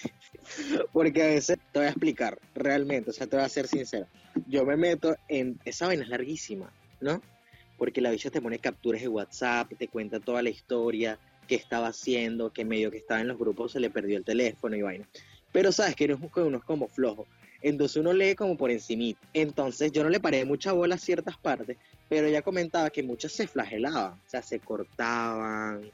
porque 0.93 1.23
a 1.23 1.27
veces, 1.27 1.58
te 1.71 1.79
voy 1.79 1.88
a 1.88 1.91
explicar, 1.91 2.39
realmente, 2.53 3.10
o 3.10 3.13
sea, 3.13 3.27
te 3.27 3.36
voy 3.36 3.45
a 3.45 3.49
ser 3.49 3.67
sincero. 3.67 4.08
Yo 4.47 4.65
me 4.65 4.77
meto 4.77 5.15
en, 5.27 5.60
esa 5.65 5.88
vaina 5.88 6.03
es 6.03 6.10
larguísima, 6.10 6.71
¿no? 7.03 7.21
Porque 7.77 8.01
la 8.01 8.11
bicha 8.11 8.29
te 8.29 8.41
pone 8.41 8.59
capturas 8.59 9.01
de 9.01 9.07
WhatsApp, 9.07 9.71
te 9.77 9.87
cuenta 9.87 10.19
toda 10.19 10.41
la 10.41 10.49
historia, 10.49 11.19
qué 11.47 11.55
estaba 11.55 11.87
haciendo, 11.87 12.51
que 12.51 12.65
medio 12.65 12.91
que 12.91 12.97
estaba 12.97 13.21
en 13.21 13.27
los 13.27 13.37
grupos 13.37 13.73
se 13.73 13.79
le 13.79 13.89
perdió 13.89 14.17
el 14.17 14.23
teléfono 14.23 14.75
y 14.75 14.81
vaina. 14.81 15.07
Pero 15.51 15.71
sabes 15.71 15.95
que 15.95 16.05
uno 16.05 16.57
es 16.57 16.63
como 16.63 16.87
flojo. 16.87 17.27
Entonces 17.61 17.97
uno 17.97 18.11
lee 18.11 18.35
como 18.35 18.57
por 18.57 18.71
encimita. 18.71 19.19
Entonces 19.33 19.91
yo 19.91 20.03
no 20.03 20.09
le 20.09 20.19
paré 20.19 20.43
mucha 20.43 20.73
bola 20.73 20.95
a 20.95 20.97
ciertas 20.97 21.37
partes, 21.37 21.77
pero 22.09 22.27
ella 22.27 22.41
comentaba 22.41 22.89
que 22.89 23.03
muchas 23.03 23.31
se 23.31 23.47
flagelaban, 23.47 24.13
o 24.13 24.29
sea, 24.29 24.41
se 24.41 24.59
cortaban 24.59 25.89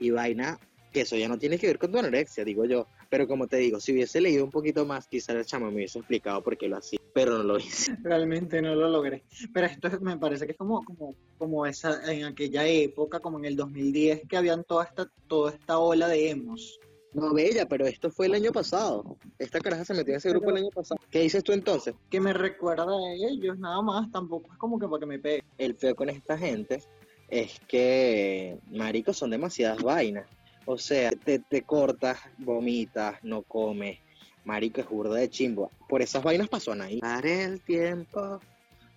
y 0.00 0.10
vaina, 0.10 0.58
que 0.92 1.02
eso 1.02 1.16
ya 1.16 1.28
no 1.28 1.38
tiene 1.38 1.58
que 1.58 1.68
ver 1.68 1.78
con 1.78 1.92
tu 1.92 1.98
anorexia, 1.98 2.44
digo 2.44 2.64
yo. 2.64 2.88
Pero 3.12 3.28
como 3.28 3.46
te 3.46 3.58
digo, 3.58 3.78
si 3.78 3.92
hubiese 3.92 4.22
leído 4.22 4.42
un 4.42 4.50
poquito 4.50 4.86
más, 4.86 5.06
quizás 5.06 5.36
el 5.36 5.44
chamo 5.44 5.66
me 5.66 5.74
hubiese 5.74 5.98
explicado 5.98 6.42
por 6.42 6.56
qué 6.56 6.66
lo 6.66 6.78
hacía, 6.78 6.98
pero 7.12 7.36
no 7.36 7.42
lo 7.44 7.58
hice. 7.58 7.94
Realmente 8.02 8.62
no 8.62 8.74
lo 8.74 8.88
logré. 8.88 9.22
Pero 9.52 9.66
esto 9.66 9.88
es- 9.88 10.00
me 10.00 10.16
parece 10.16 10.46
que 10.46 10.52
es 10.52 10.56
como, 10.58 10.82
como, 10.82 11.14
como 11.36 11.66
esa, 11.66 12.10
en 12.10 12.24
aquella 12.24 12.66
época, 12.66 13.20
como 13.20 13.38
en 13.38 13.44
el 13.44 13.54
2010, 13.54 14.22
que 14.26 14.38
habían 14.38 14.64
toda 14.64 14.84
esta, 14.84 15.06
toda 15.28 15.50
esta 15.50 15.78
ola 15.78 16.08
de 16.08 16.30
emos. 16.30 16.80
No, 17.12 17.34
bella, 17.34 17.68
pero 17.68 17.84
esto 17.86 18.10
fue 18.10 18.24
el 18.24 18.32
año 18.32 18.50
pasado. 18.50 19.18
Esta 19.38 19.60
caraja 19.60 19.84
se 19.84 19.92
metió 19.92 20.14
en 20.14 20.16
ese 20.16 20.30
grupo 20.30 20.48
el 20.48 20.56
año 20.56 20.70
pasado. 20.74 20.98
¿Qué 21.10 21.20
dices 21.20 21.44
tú 21.44 21.52
entonces? 21.52 21.94
Que 22.08 22.18
me 22.18 22.32
recuerda 22.32 22.84
a 22.84 23.12
ellos, 23.30 23.58
nada 23.58 23.82
más, 23.82 24.10
tampoco 24.10 24.50
es 24.50 24.58
como 24.58 24.78
que 24.78 24.88
para 24.88 25.00
que 25.00 25.06
me 25.06 25.18
pegue. 25.18 25.42
El 25.58 25.74
feo 25.74 25.94
con 25.94 26.08
esta 26.08 26.38
gente 26.38 26.82
es 27.28 27.60
que, 27.68 28.56
marico, 28.70 29.12
son 29.12 29.28
demasiadas 29.28 29.82
vainas. 29.82 30.26
O 30.64 30.78
sea, 30.78 31.10
te, 31.10 31.38
te 31.40 31.62
cortas, 31.62 32.18
vomitas, 32.38 33.22
no 33.22 33.42
comes. 33.42 33.98
Marico, 34.44 34.80
es 34.80 34.88
burda 34.88 35.16
de 35.16 35.30
chimbo. 35.30 35.70
Por 35.88 36.02
esas 36.02 36.22
vainas 36.22 36.48
pasó 36.48 36.72
Anaí. 36.72 37.00
Daré 37.00 37.44
el 37.44 37.60
tiempo. 37.60 38.40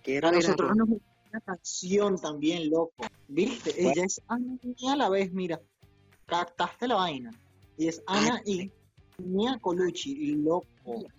Quiero 0.02 0.28
A 0.28 0.32
nosotros 0.32 0.70
Ro- 0.70 0.74
nos 0.76 0.88
una 0.88 1.40
canción 1.44 2.20
también, 2.20 2.70
loco. 2.70 3.04
¿Viste? 3.28 3.74
Ella 3.80 4.04
es 4.04 4.20
Ana 4.28 4.56
y 4.62 4.88
a 4.88 4.96
la 4.96 5.08
vez, 5.08 5.32
mira, 5.32 5.60
captaste 6.26 6.88
la 6.88 6.96
vaina. 6.96 7.30
Y 7.76 7.88
es 7.88 8.02
Ana 8.06 8.40
y 8.44 8.70
Mia 9.18 9.58
Colucci, 9.60 10.36
loco. 10.36 10.66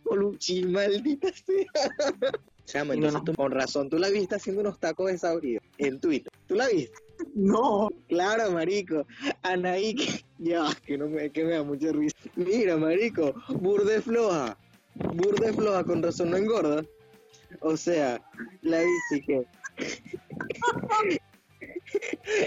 Colucci, 0.03 0.63
maldita 0.65 1.29
sea. 1.33 1.65
Chamo, 2.65 2.93
Y 2.93 2.99
no 2.99 3.07
entonces 3.07 3.13
nos- 3.13 3.23
tú- 3.25 3.33
con 3.41 3.51
razón, 3.51 3.89
tú 3.89 3.97
la 3.97 4.09
viste 4.09 4.35
haciendo 4.35 4.61
unos 4.61 4.77
tacos 4.79 5.07
desabridos 5.11 5.63
en 5.77 5.99
Twitter. 5.99 6.31
¿Tú 6.47 6.55
la 6.55 6.67
viste? 6.67 6.93
No, 7.33 7.89
Claro, 8.07 8.51
marico. 8.51 9.05
Anaí, 9.41 9.95
que, 9.95 10.23
ya, 10.39 10.67
que, 10.85 10.97
no 10.97 11.07
me, 11.07 11.29
que 11.29 11.43
me 11.43 11.51
da 11.51 11.63
mucha 11.63 11.91
risa. 11.91 12.15
Mira, 12.35 12.77
marico, 12.77 13.33
burde 13.49 14.01
floja. 14.01 14.57
Burde 14.93 15.53
floja, 15.53 15.83
con 15.83 16.01
razón 16.01 16.31
no 16.31 16.37
engorda. 16.37 16.83
O 17.61 17.77
sea, 17.77 18.21
la 18.61 18.81
bici 18.81 19.25
que... 19.25 19.45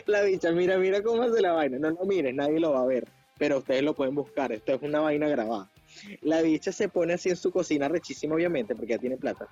la 0.06 0.22
bicha, 0.22 0.52
mira, 0.52 0.78
mira 0.78 1.02
cómo 1.02 1.22
hace 1.22 1.40
la 1.40 1.52
vaina. 1.52 1.78
No, 1.78 1.92
no, 1.92 2.04
mires, 2.04 2.34
nadie 2.34 2.60
lo 2.60 2.72
va 2.72 2.82
a 2.82 2.86
ver. 2.86 3.08
Pero 3.38 3.58
ustedes 3.58 3.82
lo 3.82 3.94
pueden 3.94 4.14
buscar. 4.14 4.52
Esto 4.52 4.74
es 4.74 4.82
una 4.82 5.00
vaina 5.00 5.28
grabada. 5.28 5.70
La 6.20 6.42
bicha 6.42 6.72
se 6.72 6.88
pone 6.88 7.14
así 7.14 7.30
en 7.30 7.36
su 7.36 7.50
cocina, 7.50 7.88
rechísima, 7.88 8.34
obviamente, 8.34 8.74
porque 8.74 8.94
ya 8.94 8.98
tiene 8.98 9.16
plata. 9.16 9.48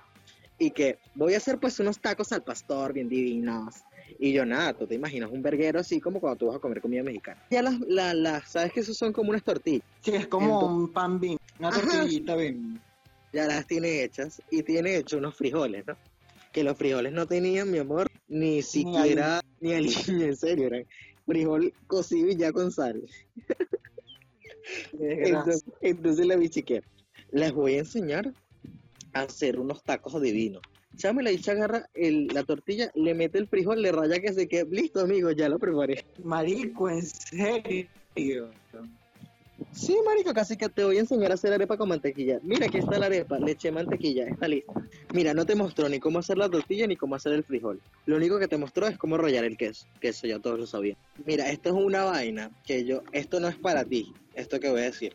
Y 0.57 0.71
que 0.71 0.99
voy 1.15 1.33
a 1.33 1.37
hacer 1.37 1.57
pues 1.57 1.79
unos 1.79 1.99
tacos 1.99 2.31
al 2.31 2.43
pastor 2.43 2.93
bien 2.93 3.09
divinos. 3.09 3.75
Y 4.17 4.33
yo, 4.33 4.45
nada, 4.45 4.73
tú 4.73 4.87
te 4.87 4.95
imaginas 4.95 5.29
un 5.31 5.41
verguero 5.41 5.79
así 5.79 5.99
como 6.01 6.19
cuando 6.19 6.37
tú 6.37 6.47
vas 6.47 6.55
a 6.57 6.59
comer 6.59 6.81
comida 6.81 7.03
mexicana. 7.03 7.41
Ya 7.51 7.61
las, 7.61 7.79
las, 7.81 8.15
las 8.15 8.49
sabes 8.51 8.73
que 8.73 8.79
esos 8.79 8.97
son 8.97 9.13
como 9.13 9.29
unas 9.29 9.43
tortillas. 9.43 9.83
sí, 10.01 10.11
es 10.11 10.27
como 10.27 10.45
Entonces- 10.45 10.69
un 10.77 10.93
pan 10.93 11.19
bean, 11.19 11.37
una 11.59 11.69
Ajá. 11.69 11.81
tortillita. 11.81 12.35
Ya 13.31 13.45
las 13.45 13.67
tiene 13.67 14.03
hechas 14.03 14.41
y 14.49 14.63
tiene 14.63 14.95
hecho 14.95 15.17
unos 15.17 15.35
frijoles, 15.35 15.85
¿no? 15.85 15.95
Que 16.51 16.63
los 16.63 16.75
frijoles 16.77 17.13
no 17.13 17.27
tenían, 17.27 17.69
mi 17.69 17.77
amor, 17.77 18.09
ni 18.27 18.63
siquiera, 18.63 19.41
ni 19.61 19.73
aliño, 19.73 20.25
en 20.25 20.35
serio, 20.35 20.65
eran 20.67 20.85
frijol 21.27 21.71
cocido 21.85 22.29
y 22.31 22.35
ya 22.37 22.51
con 22.51 22.71
sal. 22.71 23.03
Entonces, 24.99 25.63
entonces 25.81 26.25
la 26.25 26.35
bichique, 26.35 26.83
les 27.31 27.51
voy 27.51 27.75
a 27.75 27.79
enseñar 27.79 28.33
a 29.13 29.21
hacer 29.21 29.59
unos 29.59 29.83
tacos 29.83 30.19
divinos. 30.99 31.01
Chame, 31.01 31.23
la 31.23 31.31
bicha 31.31 31.51
agarra 31.53 31.89
el- 31.93 32.27
la 32.27 32.43
tortilla, 32.43 32.91
le 32.95 33.13
mete 33.13 33.37
el 33.37 33.47
frijol, 33.47 33.81
le 33.81 33.91
raya 33.91 34.19
que 34.19 34.33
se 34.33 34.47
quede. 34.47 34.67
Listo, 34.69 35.01
amigo, 35.01 35.31
ya 35.31 35.49
lo 35.49 35.57
preparé. 35.59 36.05
Marico, 36.23 36.89
en 36.89 37.05
serio. 37.05 37.87
Sí, 39.71 39.95
marico, 40.05 40.33
casi 40.33 40.57
que 40.57 40.67
te 40.67 40.83
voy 40.83 40.97
a 40.97 41.01
enseñar 41.01 41.31
a 41.31 41.35
hacer 41.35 41.53
arepa 41.53 41.77
con 41.77 41.89
mantequilla. 41.89 42.39
Mira, 42.43 42.65
aquí 42.65 42.79
está 42.79 42.97
la 42.97 43.05
arepa, 43.05 43.39
le 43.39 43.51
eché 43.51 43.71
mantequilla, 43.71 44.27
está 44.27 44.47
lista. 44.47 44.73
Mira, 45.13 45.33
no 45.33 45.45
te 45.45 45.53
mostró 45.53 45.87
ni 45.87 45.99
cómo 45.99 46.19
hacer 46.19 46.37
la 46.37 46.49
tortilla 46.49 46.87
ni 46.87 46.95
cómo 46.95 47.15
hacer 47.15 47.33
el 47.33 47.43
frijol. 47.43 47.79
Lo 48.05 48.15
único 48.15 48.39
que 48.39 48.47
te 48.47 48.57
mostró 48.57 48.87
es 48.87 48.97
cómo 48.97 49.17
rollar 49.17 49.43
el 49.45 49.57
queso, 49.57 49.85
que 50.01 50.09
eso 50.09 50.27
ya 50.27 50.39
todos 50.39 50.59
lo 50.59 50.65
sabían. 50.65 50.97
Mira, 51.25 51.49
esto 51.51 51.69
es 51.69 51.75
una 51.75 52.03
vaina 52.05 52.49
que 52.65 52.83
yo, 52.83 53.03
esto 53.11 53.39
no 53.39 53.47
es 53.47 53.57
para 53.57 53.85
ti, 53.85 54.11
esto 54.33 54.59
que 54.59 54.69
voy 54.69 54.81
a 54.81 54.85
decir. 54.85 55.13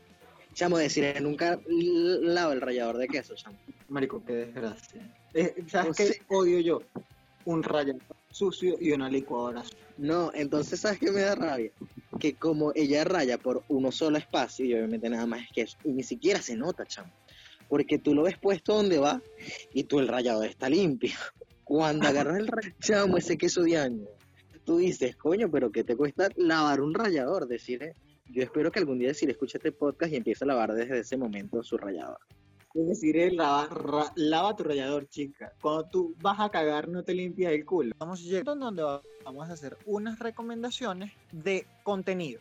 Chamo, 0.54 0.78
decir, 0.78 1.04
nunca 1.20 1.58
lavo 1.66 2.52
el 2.52 2.60
rallador 2.60 2.98
de 2.98 3.08
queso, 3.08 3.34
chamo. 3.34 3.58
Marico, 3.88 4.22
qué 4.24 4.34
desgracia. 4.34 5.02
Eh, 5.34 5.64
¿Sabes 5.66 5.88
No 5.88 5.94
qué 5.94 6.20
odio 6.28 6.60
yo? 6.60 6.82
Un 7.44 7.62
rallador 7.62 8.00
sucio 8.34 8.76
y 8.80 8.92
una 8.92 9.08
licuadora. 9.08 9.62
No, 9.96 10.32
entonces, 10.34 10.80
¿sabes 10.80 10.98
qué 10.98 11.10
me 11.12 11.20
da 11.20 11.34
rabia? 11.34 11.70
Que 12.18 12.34
como 12.34 12.72
ella 12.74 13.04
raya 13.04 13.38
por 13.38 13.62
uno 13.68 13.92
solo 13.92 14.18
espacio, 14.18 14.66
y 14.66 14.74
obviamente 14.74 15.08
nada 15.08 15.26
más 15.26 15.42
es 15.42 15.52
queso, 15.52 15.78
y 15.84 15.92
ni 15.92 16.02
siquiera 16.02 16.42
se 16.42 16.56
nota, 16.56 16.84
chamo. 16.84 17.12
Porque 17.68 17.98
tú 17.98 18.14
lo 18.14 18.24
ves 18.24 18.36
puesto 18.36 18.74
donde 18.74 18.98
va, 18.98 19.22
y 19.72 19.84
tú 19.84 20.00
el 20.00 20.08
rallador 20.08 20.46
está 20.46 20.68
limpio. 20.68 21.12
Cuando 21.64 22.08
agarras 22.08 22.38
el 22.38 22.48
rallador, 22.48 22.78
chamo, 22.80 23.16
ese 23.16 23.38
queso 23.38 23.62
de 23.62 23.78
año, 23.78 24.04
tú 24.64 24.78
dices, 24.78 25.16
coño, 25.16 25.50
pero 25.50 25.70
¿qué 25.70 25.84
te 25.84 25.96
cuesta 25.96 26.28
lavar 26.36 26.80
un 26.80 26.92
rallador? 26.92 27.46
Decir, 27.46 27.82
eh, 27.84 27.94
yo 28.26 28.42
espero 28.42 28.72
que 28.72 28.80
algún 28.80 28.98
día 28.98 29.08
decir, 29.08 29.30
escucha 29.30 29.58
este 29.58 29.72
podcast 29.72 30.12
y 30.12 30.16
empiece 30.16 30.44
a 30.44 30.48
lavar 30.48 30.74
desde 30.74 30.98
ese 30.98 31.16
momento 31.16 31.62
su 31.62 31.78
rallador. 31.78 32.18
Es 32.74 32.88
decir, 32.88 33.16
el 33.16 33.36
lava, 33.36 33.68
ra- 33.68 34.12
lava 34.16 34.56
tu 34.56 34.64
rallador, 34.64 35.08
chica. 35.08 35.52
Cuando 35.60 35.86
tú 35.88 36.14
vas 36.18 36.40
a 36.40 36.50
cagar, 36.50 36.88
no 36.88 37.04
te 37.04 37.14
limpias 37.14 37.52
el 37.52 37.64
culo. 37.64 37.92
Vamos 37.98 38.20
llegando 38.22 38.66
donde 38.66 38.82
va- 38.82 39.00
vamos 39.24 39.48
a 39.48 39.52
hacer 39.52 39.78
unas 39.86 40.18
recomendaciones 40.18 41.12
de 41.30 41.68
contenido. 41.84 42.40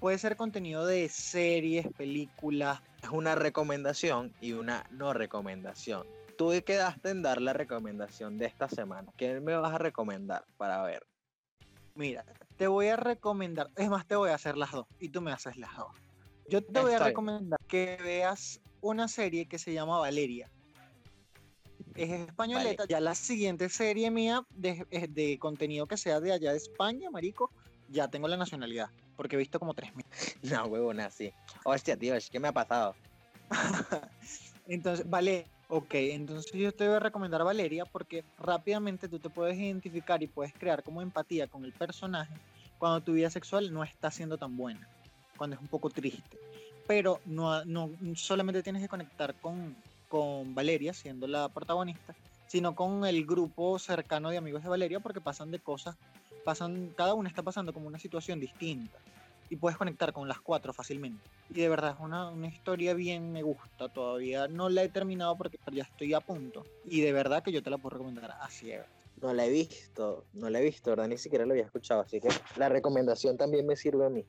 Puede 0.00 0.18
ser 0.18 0.34
contenido 0.36 0.84
de 0.84 1.08
series, 1.08 1.86
películas. 1.96 2.80
Es 3.04 3.10
una 3.10 3.36
recomendación 3.36 4.34
y 4.40 4.52
una 4.52 4.84
no 4.90 5.12
recomendación. 5.12 6.04
Tú 6.36 6.50
quedaste 6.66 7.10
en 7.10 7.22
dar 7.22 7.40
la 7.40 7.52
recomendación 7.52 8.38
de 8.38 8.46
esta 8.46 8.68
semana. 8.68 9.12
¿Qué 9.16 9.40
me 9.40 9.54
vas 9.54 9.72
a 9.72 9.78
recomendar 9.78 10.44
para 10.56 10.82
ver? 10.82 11.06
Mira, 11.94 12.24
te 12.56 12.66
voy 12.66 12.88
a 12.88 12.96
recomendar, 12.96 13.70
es 13.76 13.88
más, 13.88 14.08
te 14.08 14.16
voy 14.16 14.30
a 14.30 14.34
hacer 14.34 14.56
las 14.56 14.72
dos 14.72 14.86
y 14.98 15.10
tú 15.10 15.20
me 15.20 15.30
haces 15.30 15.56
las 15.56 15.76
dos. 15.76 15.92
Yo 16.48 16.64
te 16.64 16.80
voy 16.80 16.92
a 16.92 16.98
recomendar 16.98 17.58
que 17.68 17.96
veas 18.02 18.60
una 18.82 19.08
serie 19.08 19.46
que 19.46 19.58
se 19.58 19.72
llama 19.72 19.98
Valeria. 19.98 20.50
Es 21.94 22.10
españoleta. 22.10 22.84
Ya 22.86 23.00
la 23.00 23.14
siguiente 23.14 23.68
serie 23.68 24.10
mía 24.10 24.44
de, 24.50 24.86
de 25.10 25.38
contenido 25.38 25.86
que 25.86 25.96
sea 25.96 26.20
de 26.20 26.32
allá 26.32 26.52
de 26.52 26.58
España, 26.58 27.10
marico, 27.10 27.50
ya 27.88 28.08
tengo 28.08 28.28
la 28.28 28.36
nacionalidad, 28.36 28.90
porque 29.16 29.36
he 29.36 29.38
visto 29.38 29.58
como 29.58 29.74
tres 29.74 29.94
mil. 29.94 30.06
No, 30.42 30.66
huevona, 30.66 31.10
sí. 31.10 31.32
Hostia, 31.64 31.96
tío, 31.96 32.14
¿qué 32.30 32.40
me 32.40 32.48
ha 32.48 32.52
pasado? 32.52 32.94
Entonces, 34.66 35.08
vale, 35.08 35.46
ok, 35.68 35.94
entonces 35.94 36.52
yo 36.52 36.72
te 36.72 36.86
voy 36.86 36.96
a 36.96 37.00
recomendar 37.00 37.42
Valeria 37.42 37.84
porque 37.84 38.24
rápidamente 38.38 39.08
tú 39.08 39.18
te 39.18 39.28
puedes 39.28 39.58
identificar 39.58 40.22
y 40.22 40.28
puedes 40.28 40.54
crear 40.54 40.82
como 40.84 41.02
empatía 41.02 41.48
con 41.48 41.64
el 41.64 41.72
personaje 41.72 42.32
cuando 42.78 43.00
tu 43.00 43.12
vida 43.12 43.28
sexual 43.28 43.72
no 43.72 43.82
está 43.82 44.10
siendo 44.10 44.38
tan 44.38 44.56
buena, 44.56 44.88
cuando 45.36 45.56
es 45.56 45.62
un 45.62 45.68
poco 45.68 45.90
triste. 45.90 46.38
Pero 46.86 47.20
no, 47.24 47.64
no 47.64 47.90
solamente 48.14 48.62
tienes 48.62 48.82
que 48.82 48.88
conectar 48.88 49.34
con, 49.40 49.76
con 50.08 50.54
Valeria 50.54 50.92
siendo 50.92 51.26
la 51.26 51.48
protagonista, 51.48 52.14
sino 52.46 52.74
con 52.74 53.06
el 53.06 53.24
grupo 53.24 53.78
cercano 53.78 54.30
de 54.30 54.36
amigos 54.36 54.62
de 54.62 54.68
Valeria 54.68 55.00
porque 55.00 55.20
pasan 55.20 55.50
de 55.50 55.58
cosas, 55.60 55.96
pasan, 56.44 56.92
cada 56.96 57.14
una 57.14 57.28
está 57.28 57.42
pasando 57.42 57.72
como 57.72 57.86
una 57.86 57.98
situación 57.98 58.40
distinta 58.40 58.98
y 59.48 59.56
puedes 59.56 59.76
conectar 59.76 60.12
con 60.12 60.28
las 60.28 60.40
cuatro 60.40 60.72
fácilmente. 60.72 61.22
Y 61.50 61.60
de 61.60 61.68
verdad 61.68 61.94
es 61.94 62.00
una, 62.00 62.30
una 62.30 62.48
historia 62.48 62.94
bien, 62.94 63.32
me 63.32 63.42
gusta. 63.42 63.88
Todavía 63.88 64.48
no 64.48 64.70
la 64.70 64.82
he 64.82 64.88
terminado 64.88 65.36
porque 65.36 65.58
ya 65.70 65.82
estoy 65.82 66.14
a 66.14 66.20
punto. 66.20 66.64
Y 66.86 67.02
de 67.02 67.12
verdad 67.12 67.42
que 67.42 67.52
yo 67.52 67.62
te 67.62 67.68
la 67.68 67.76
puedo 67.76 67.90
recomendar 67.90 68.30
a 68.30 68.48
ciegas. 68.48 68.88
No 69.20 69.34
la 69.34 69.44
he 69.44 69.50
visto, 69.50 70.24
no 70.32 70.48
la 70.48 70.60
he 70.60 70.64
visto, 70.64 70.90
¿verdad? 70.90 71.08
Ni 71.08 71.18
siquiera 71.18 71.44
lo 71.44 71.52
había 71.52 71.64
escuchado, 71.64 72.00
así 72.00 72.18
que 72.18 72.28
la 72.56 72.70
recomendación 72.70 73.36
también 73.36 73.66
me 73.66 73.76
sirve 73.76 74.06
a 74.06 74.10
mí. 74.10 74.26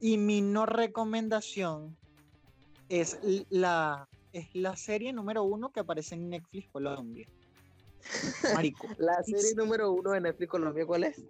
Y 0.00 0.18
mi 0.18 0.40
no 0.40 0.66
recomendación 0.66 1.96
es 2.88 3.18
la, 3.50 4.06
es 4.32 4.54
la 4.54 4.76
serie 4.76 5.12
número 5.12 5.44
uno 5.44 5.70
que 5.70 5.80
aparece 5.80 6.14
en 6.14 6.28
Netflix 6.30 6.68
Colombia. 6.70 7.26
Marico. 8.52 8.86
La 8.98 9.22
serie 9.22 9.54
número 9.56 9.90
uno 9.92 10.10
de 10.10 10.20
Netflix 10.20 10.50
Colombia, 10.50 10.84
¿cuál 10.86 11.04
es? 11.04 11.20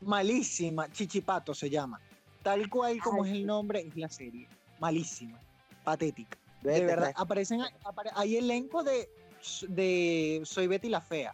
malísima, 0.00 0.88
Chichipato 0.92 1.52
se 1.54 1.68
llama. 1.68 2.00
Tal 2.44 2.70
cual 2.70 3.00
como 3.02 3.24
es 3.24 3.32
el 3.32 3.44
nombre, 3.44 3.80
es 3.80 3.96
la 3.96 4.08
serie. 4.08 4.48
Malísima, 4.78 5.40
patética. 5.82 6.38
De 6.62 6.84
verdad, 6.84 7.06
re- 7.08 7.12
aparecen, 7.16 7.60
apare- 7.82 8.12
hay 8.14 8.36
elenco 8.36 8.84
de, 8.84 9.08
de 9.68 10.40
Soy 10.44 10.68
Betty 10.68 10.88
la 10.88 11.00
Fea. 11.00 11.32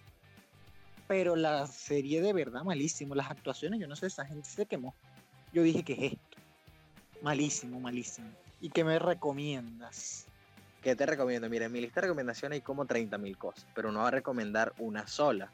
Pero 1.07 1.37
la 1.37 1.67
serie 1.67 2.23
de 2.23 2.33
verdad, 2.33 2.62
malísimo. 2.64 3.14
Las 3.14 3.31
actuaciones, 3.31 3.79
yo 3.81 3.87
no 3.87 3.97
sé, 3.97 4.07
esa 4.07 4.25
gente 4.25 4.49
se 4.49 4.64
quemó. 4.64 4.95
Yo 5.53 5.62
dije, 5.62 5.85
¿qué 5.85 5.93
es 5.93 6.12
esto? 6.14 6.34
Malísimo, 7.24 7.80
malísimo. 7.80 8.28
¿Y 8.60 8.68
qué 8.68 8.84
me 8.84 8.98
recomiendas? 8.98 10.26
¿Qué 10.82 10.94
te 10.94 11.06
recomiendo? 11.06 11.48
Mira, 11.48 11.64
en 11.66 11.72
mi 11.72 11.80
lista 11.80 12.02
de 12.02 12.08
recomendaciones 12.08 12.56
hay 12.56 12.60
como 12.60 12.84
30.000 12.84 13.38
cosas, 13.38 13.66
pero 13.74 13.90
no 13.90 14.00
voy 14.00 14.08
a 14.08 14.10
recomendar 14.10 14.74
una 14.78 15.06
sola. 15.06 15.50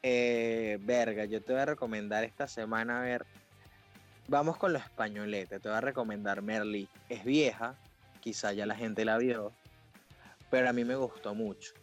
Eh, 0.00 0.78
verga, 0.82 1.24
yo 1.24 1.42
te 1.42 1.52
voy 1.52 1.62
a 1.62 1.66
recomendar 1.66 2.22
esta 2.22 2.46
semana 2.46 3.00
a 3.00 3.02
ver 3.02 3.26
Vamos 4.28 4.56
con 4.56 4.72
lo 4.72 4.78
españolete. 4.78 5.58
Te 5.58 5.68
voy 5.68 5.76
a 5.76 5.80
recomendar 5.80 6.40
Merly. 6.40 6.88
Es 7.08 7.24
vieja, 7.24 7.76
quizá 8.20 8.52
ya 8.52 8.64
la 8.64 8.76
gente 8.76 9.04
la 9.04 9.18
vio, 9.18 9.52
pero 10.50 10.70
a 10.70 10.72
mí 10.72 10.84
me 10.84 10.94
gustó 10.94 11.34
mucho. 11.34 11.74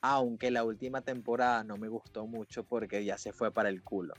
Aunque 0.00 0.52
la 0.52 0.62
última 0.62 1.00
temporada 1.02 1.64
no 1.64 1.76
me 1.76 1.88
gustó 1.88 2.26
mucho 2.26 2.62
porque 2.62 3.04
ya 3.04 3.18
se 3.18 3.32
fue 3.32 3.50
para 3.50 3.68
el 3.68 3.82
culo. 3.82 4.14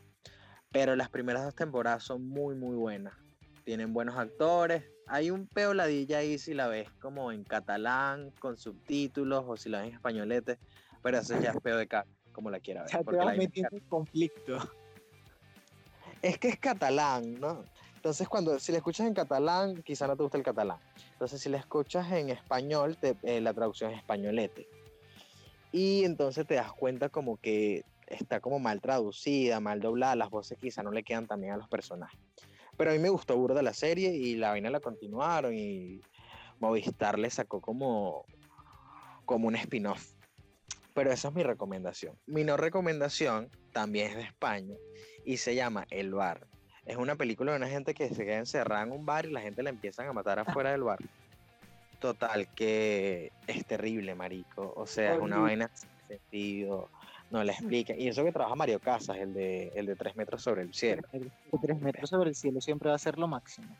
Pero 0.71 0.97
las 0.97 1.09
primeras 1.09 1.45
dos 1.45 1.55
temporadas 1.55 2.03
son 2.03 2.27
muy, 2.27 2.55
muy 2.55 2.75
buenas. 2.75 3.22
Tienen 3.63 3.93
buenos 3.93 4.17
actores. 4.17 4.83
Hay 5.05 5.31
un 5.31 5.47
peoladilla 5.47 6.19
ahí 6.19 6.37
si 6.37 6.53
la 6.53 6.67
ves 6.67 6.89
como 6.99 7.31
en 7.31 7.43
catalán, 7.43 8.31
con 8.39 8.57
subtítulos, 8.57 9.43
o 9.47 9.57
si 9.57 9.69
la 9.69 9.79
ves 9.81 9.89
en 9.89 9.95
españolete. 9.95 10.59
Pero 11.01 11.17
eso 11.19 11.39
ya 11.39 11.51
es 11.51 11.61
peo 11.61 11.77
de 11.77 11.87
cara, 11.87 12.07
como 12.31 12.49
la 12.49 12.59
quiera 12.59 12.83
ver. 12.83 12.91
Ya 12.91 13.03
te 13.03 13.15
vas 13.17 13.37
metiendo 13.37 13.75
en 13.77 13.87
conflicto. 13.89 14.57
es 16.21 16.37
que 16.37 16.49
es 16.49 16.59
catalán, 16.59 17.39
¿no? 17.39 17.65
Entonces, 17.95 18.27
cuando 18.27 18.59
si 18.59 18.71
la 18.73 18.79
escuchas 18.79 19.07
en 19.07 19.13
catalán, 19.13 19.81
quizá 19.83 20.07
no 20.07 20.17
te 20.17 20.23
gusta 20.23 20.37
el 20.37 20.43
catalán. 20.43 20.77
Entonces, 21.13 21.39
si 21.41 21.49
la 21.49 21.57
escuchas 21.57 22.11
en 22.11 22.29
español, 22.29 22.97
te- 22.97 23.15
eh, 23.23 23.39
la 23.39 23.53
traducción 23.53 23.91
es 23.91 23.97
españolete. 23.97 24.67
Y 25.71 26.03
entonces 26.03 26.45
te 26.45 26.55
das 26.55 26.71
cuenta 26.73 27.09
como 27.09 27.37
que 27.37 27.83
está 28.07 28.39
como 28.41 28.59
mal 28.59 28.81
traducida, 28.81 29.59
mal 29.59 29.79
doblada, 29.79 30.15
las 30.15 30.29
voces 30.29 30.57
quizá 30.59 30.83
no 30.83 30.91
le 30.91 31.03
quedan 31.03 31.27
también 31.27 31.53
a 31.53 31.57
los 31.57 31.67
personajes. 31.69 32.19
Pero 32.77 32.91
a 32.91 32.93
mí 32.93 32.99
me 32.99 33.09
gustó 33.09 33.37
burda 33.37 33.61
la 33.61 33.73
serie 33.73 34.15
y 34.15 34.35
la 34.35 34.49
vaina 34.49 34.69
la 34.69 34.79
continuaron 34.79 35.53
y 35.53 36.01
Movistar 36.59 37.19
le 37.19 37.29
sacó 37.29 37.61
como, 37.61 38.25
como 39.25 39.47
un 39.47 39.55
spin-off. 39.55 40.13
Pero 40.93 41.11
esa 41.11 41.29
es 41.29 41.33
mi 41.33 41.43
recomendación. 41.43 42.17
Mi 42.25 42.43
no 42.43 42.57
recomendación 42.57 43.49
también 43.71 44.11
es 44.11 44.15
de 44.15 44.23
España 44.23 44.75
y 45.25 45.37
se 45.37 45.55
llama 45.55 45.85
El 45.89 46.13
Bar. 46.13 46.47
Es 46.85 46.97
una 46.97 47.15
película 47.15 47.51
de 47.51 47.57
una 47.57 47.69
gente 47.69 47.93
que 47.93 48.09
se 48.09 48.25
queda 48.25 48.37
encerrada 48.37 48.83
en 48.83 48.91
un 48.91 49.05
bar 49.05 49.25
y 49.25 49.31
la 49.31 49.41
gente 49.41 49.63
la 49.63 49.69
empiezan 49.69 50.07
a 50.07 50.13
matar 50.13 50.39
afuera 50.39 50.71
del 50.71 50.83
bar. 50.83 50.99
Total, 51.99 52.47
que 52.53 53.31
es 53.47 53.65
terrible, 53.65 54.15
marico. 54.15 54.73
O 54.75 54.85
sea, 54.85 55.13
es 55.13 55.21
una 55.21 55.39
vaina 55.39 55.71
sin 55.73 55.89
sentido. 56.07 56.89
No 57.33 57.43
la 57.43 57.51
explica. 57.51 57.95
Y 57.95 58.07
eso 58.07 58.23
que 58.23 58.31
trabaja 58.31 58.53
Mario 58.53 58.79
Casas, 58.79 59.17
el 59.17 59.33
de, 59.33 59.69
el 59.73 59.87
de 59.87 59.95
tres 59.95 60.15
metros 60.15 60.43
sobre 60.43 60.61
el 60.61 60.71
cielo. 60.71 61.01
De 61.11 61.31
tres 61.59 61.81
metros 61.81 62.11
sobre 62.11 62.29
el 62.29 62.35
cielo 62.35 62.61
siempre 62.61 62.89
va 62.89 62.95
a 62.95 62.99
ser 62.99 63.17
lo 63.17 63.27
máximo. 63.27 63.75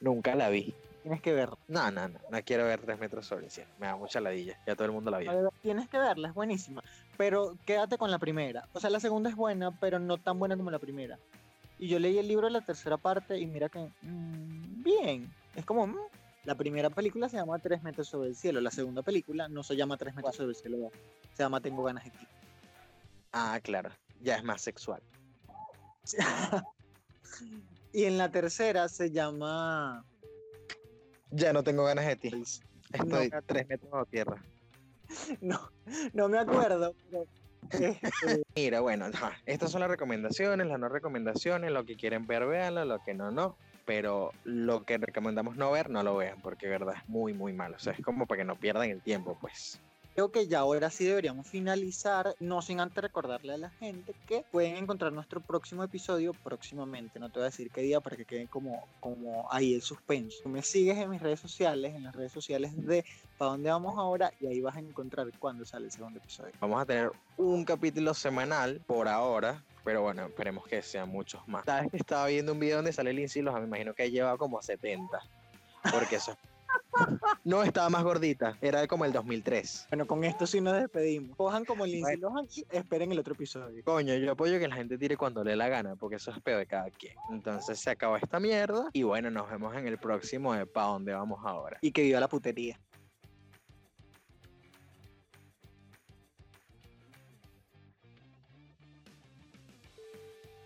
Nunca 0.00 0.34
la 0.34 0.48
vi. 0.48 0.74
Tienes 1.02 1.20
que 1.20 1.34
verla. 1.34 1.58
No, 1.68 1.90
no, 1.90 2.08
no. 2.08 2.18
No 2.30 2.42
quiero 2.46 2.64
ver 2.64 2.80
tres 2.80 2.98
metros 2.98 3.26
sobre 3.26 3.44
el 3.44 3.50
cielo. 3.50 3.68
Me 3.78 3.88
da 3.88 3.96
mucha 3.96 4.22
ladilla. 4.22 4.58
Ya 4.66 4.74
todo 4.74 4.86
el 4.86 4.92
mundo 4.92 5.10
la 5.10 5.18
vio. 5.18 5.52
Tienes 5.60 5.86
que 5.90 5.98
verla, 5.98 6.28
es 6.28 6.34
buenísima. 6.34 6.82
Pero 7.18 7.58
quédate 7.66 7.98
con 7.98 8.10
la 8.10 8.18
primera. 8.18 8.66
O 8.72 8.80
sea, 8.80 8.88
la 8.88 9.00
segunda 9.00 9.28
es 9.28 9.36
buena, 9.36 9.70
pero 9.78 9.98
no 9.98 10.16
tan 10.16 10.38
buena 10.38 10.56
como 10.56 10.70
la 10.70 10.78
primera. 10.78 11.18
Y 11.78 11.88
yo 11.88 11.98
leí 11.98 12.16
el 12.16 12.26
libro 12.26 12.46
de 12.46 12.52
la 12.52 12.62
tercera 12.62 12.96
parte 12.96 13.38
y 13.38 13.44
mira 13.44 13.68
que. 13.68 13.80
mm, 14.00 14.82
bien. 14.82 15.30
Es 15.54 15.66
como. 15.66 15.86
mm, 15.86 15.98
la 16.44 16.54
primera 16.54 16.88
película 16.88 17.28
se 17.28 17.36
llama 17.36 17.58
Tres 17.58 17.82
metros 17.82 18.08
sobre 18.08 18.30
el 18.30 18.34
cielo. 18.34 18.62
La 18.62 18.70
segunda 18.70 19.02
película 19.02 19.46
no 19.48 19.62
se 19.62 19.76
llama 19.76 19.98
Tres 19.98 20.14
metros 20.14 20.36
sobre 20.36 20.50
el 20.50 20.56
cielo. 20.56 20.90
Se 21.34 21.42
llama 21.42 21.60
Tengo 21.60 21.82
ganas 21.82 22.04
de 22.04 22.10
ti. 22.12 22.26
Ah, 23.36 23.58
claro. 23.62 23.90
Ya 24.20 24.36
es 24.36 24.44
más 24.44 24.62
sexual. 24.62 25.02
Y 27.92 28.04
en 28.04 28.16
la 28.16 28.30
tercera 28.30 28.88
se 28.88 29.10
llama. 29.10 30.04
Ya 31.30 31.52
no 31.52 31.62
tengo 31.64 31.84
ganas 31.84 32.06
de 32.06 32.16
ti. 32.16 32.44
Estoy 32.92 33.28
No. 33.28 33.42
tres 33.44 33.68
metros 33.68 33.90
bajo 33.90 34.06
tierra. 34.06 34.42
No, 35.40 35.70
no 36.12 36.28
me 36.28 36.38
acuerdo. 36.38 36.94
pero, 37.08 37.24
este, 37.70 38.00
Mira, 38.56 38.80
bueno, 38.80 39.06
ajá, 39.06 39.36
estas 39.46 39.70
son 39.70 39.80
las 39.80 39.90
recomendaciones, 39.90 40.66
las 40.66 40.78
no 40.78 40.88
recomendaciones, 40.88 41.70
lo 41.72 41.84
que 41.84 41.96
quieren 41.96 42.26
ver, 42.26 42.46
véanlo, 42.46 42.84
lo 42.84 42.98
que 43.02 43.14
no, 43.14 43.30
no. 43.30 43.56
Pero 43.84 44.32
lo 44.44 44.84
que 44.84 44.96
recomendamos 44.96 45.56
no 45.56 45.70
ver, 45.70 45.90
no 45.90 46.02
lo 46.02 46.16
vean, 46.16 46.40
porque 46.40 46.68
verdad 46.68 46.94
es 46.96 47.08
muy, 47.08 47.34
muy 47.34 47.52
malo. 47.52 47.76
O 47.76 47.78
sea, 47.80 47.92
es 47.92 48.00
como 48.00 48.26
para 48.26 48.40
que 48.40 48.44
no 48.44 48.56
pierdan 48.56 48.90
el 48.90 49.02
tiempo, 49.02 49.36
pues. 49.40 49.78
Creo 50.14 50.30
que 50.30 50.46
ya 50.46 50.60
ahora 50.60 50.90
sí 50.90 51.04
deberíamos 51.04 51.48
finalizar, 51.48 52.36
no 52.38 52.62
sin 52.62 52.78
antes 52.78 53.02
recordarle 53.02 53.54
a 53.54 53.58
la 53.58 53.70
gente 53.70 54.14
que 54.26 54.44
pueden 54.52 54.76
encontrar 54.76 55.12
nuestro 55.12 55.40
próximo 55.40 55.82
episodio 55.82 56.32
próximamente. 56.32 57.18
No 57.18 57.30
te 57.30 57.40
voy 57.40 57.42
a 57.42 57.50
decir 57.50 57.70
qué 57.70 57.80
día 57.80 58.00
para 58.00 58.16
que 58.16 58.24
quede 58.24 58.46
como, 58.46 58.86
como 59.00 59.50
ahí 59.50 59.74
el 59.74 59.82
suspenso. 59.82 60.48
Me 60.48 60.62
sigues 60.62 60.98
en 60.98 61.10
mis 61.10 61.20
redes 61.20 61.40
sociales, 61.40 61.94
en 61.94 62.04
las 62.04 62.14
redes 62.14 62.30
sociales 62.30 62.74
de 62.86 63.04
¿Para 63.38 63.52
dónde 63.52 63.70
vamos 63.70 63.98
ahora? 63.98 64.32
Y 64.40 64.46
ahí 64.46 64.60
vas 64.60 64.76
a 64.76 64.78
encontrar 64.78 65.26
cuándo 65.38 65.64
sale 65.64 65.86
el 65.86 65.90
segundo 65.90 66.20
episodio. 66.20 66.52
Vamos 66.60 66.80
a 66.80 66.86
tener 66.86 67.10
un 67.36 67.64
capítulo 67.64 68.14
semanal 68.14 68.80
por 68.86 69.08
ahora, 69.08 69.64
pero 69.82 70.02
bueno, 70.02 70.26
esperemos 70.26 70.66
que 70.68 70.80
sean 70.82 71.08
muchos 71.08 71.46
más. 71.48 71.64
Sabes 71.64 71.90
que 71.90 71.96
estaba 71.96 72.26
viendo 72.28 72.52
un 72.52 72.60
video 72.60 72.76
donde 72.76 72.92
sale 72.92 73.12
Lindsay 73.12 73.42
Lohan, 73.42 73.62
me 73.62 73.66
imagino 73.66 73.94
que 73.94 74.10
lleva 74.10 74.38
como 74.38 74.62
70. 74.62 75.20
Porque 75.92 76.16
eso. 76.16 76.36
No 77.44 77.62
estaba 77.62 77.90
más 77.90 78.02
gordita, 78.02 78.56
era 78.60 78.86
como 78.86 79.04
el 79.04 79.12
2003. 79.12 79.88
Bueno, 79.90 80.06
con 80.06 80.24
esto 80.24 80.46
sí 80.46 80.60
nos 80.60 80.74
despedimos. 80.74 81.36
Cojan 81.36 81.64
como 81.64 81.84
Lindsay 81.84 82.16
Lohan 82.16 82.46
y 82.54 82.64
esperen 82.70 83.12
el 83.12 83.18
otro 83.18 83.34
episodio. 83.34 83.84
Coño, 83.84 84.14
yo 84.14 84.32
apoyo 84.32 84.58
que 84.58 84.68
la 84.68 84.76
gente 84.76 84.96
tire 84.96 85.16
cuando 85.16 85.44
le 85.44 85.50
dé 85.50 85.56
la 85.56 85.68
gana, 85.68 85.96
porque 85.96 86.16
eso 86.16 86.30
es 86.30 86.40
peor 86.40 86.58
de 86.60 86.66
cada 86.66 86.90
quien. 86.90 87.14
Entonces 87.30 87.78
se 87.78 87.90
acabó 87.90 88.16
esta 88.16 88.40
mierda 88.40 88.88
y 88.92 89.02
bueno, 89.02 89.30
nos 89.30 89.50
vemos 89.50 89.74
en 89.76 89.86
el 89.86 89.98
próximo 89.98 90.54
de 90.54 90.66
Pa' 90.66 90.84
dónde 90.84 91.12
vamos 91.12 91.40
ahora. 91.44 91.78
Y 91.80 91.92
que 91.92 92.02
viva 92.02 92.20
la 92.20 92.28
putería. 92.28 92.78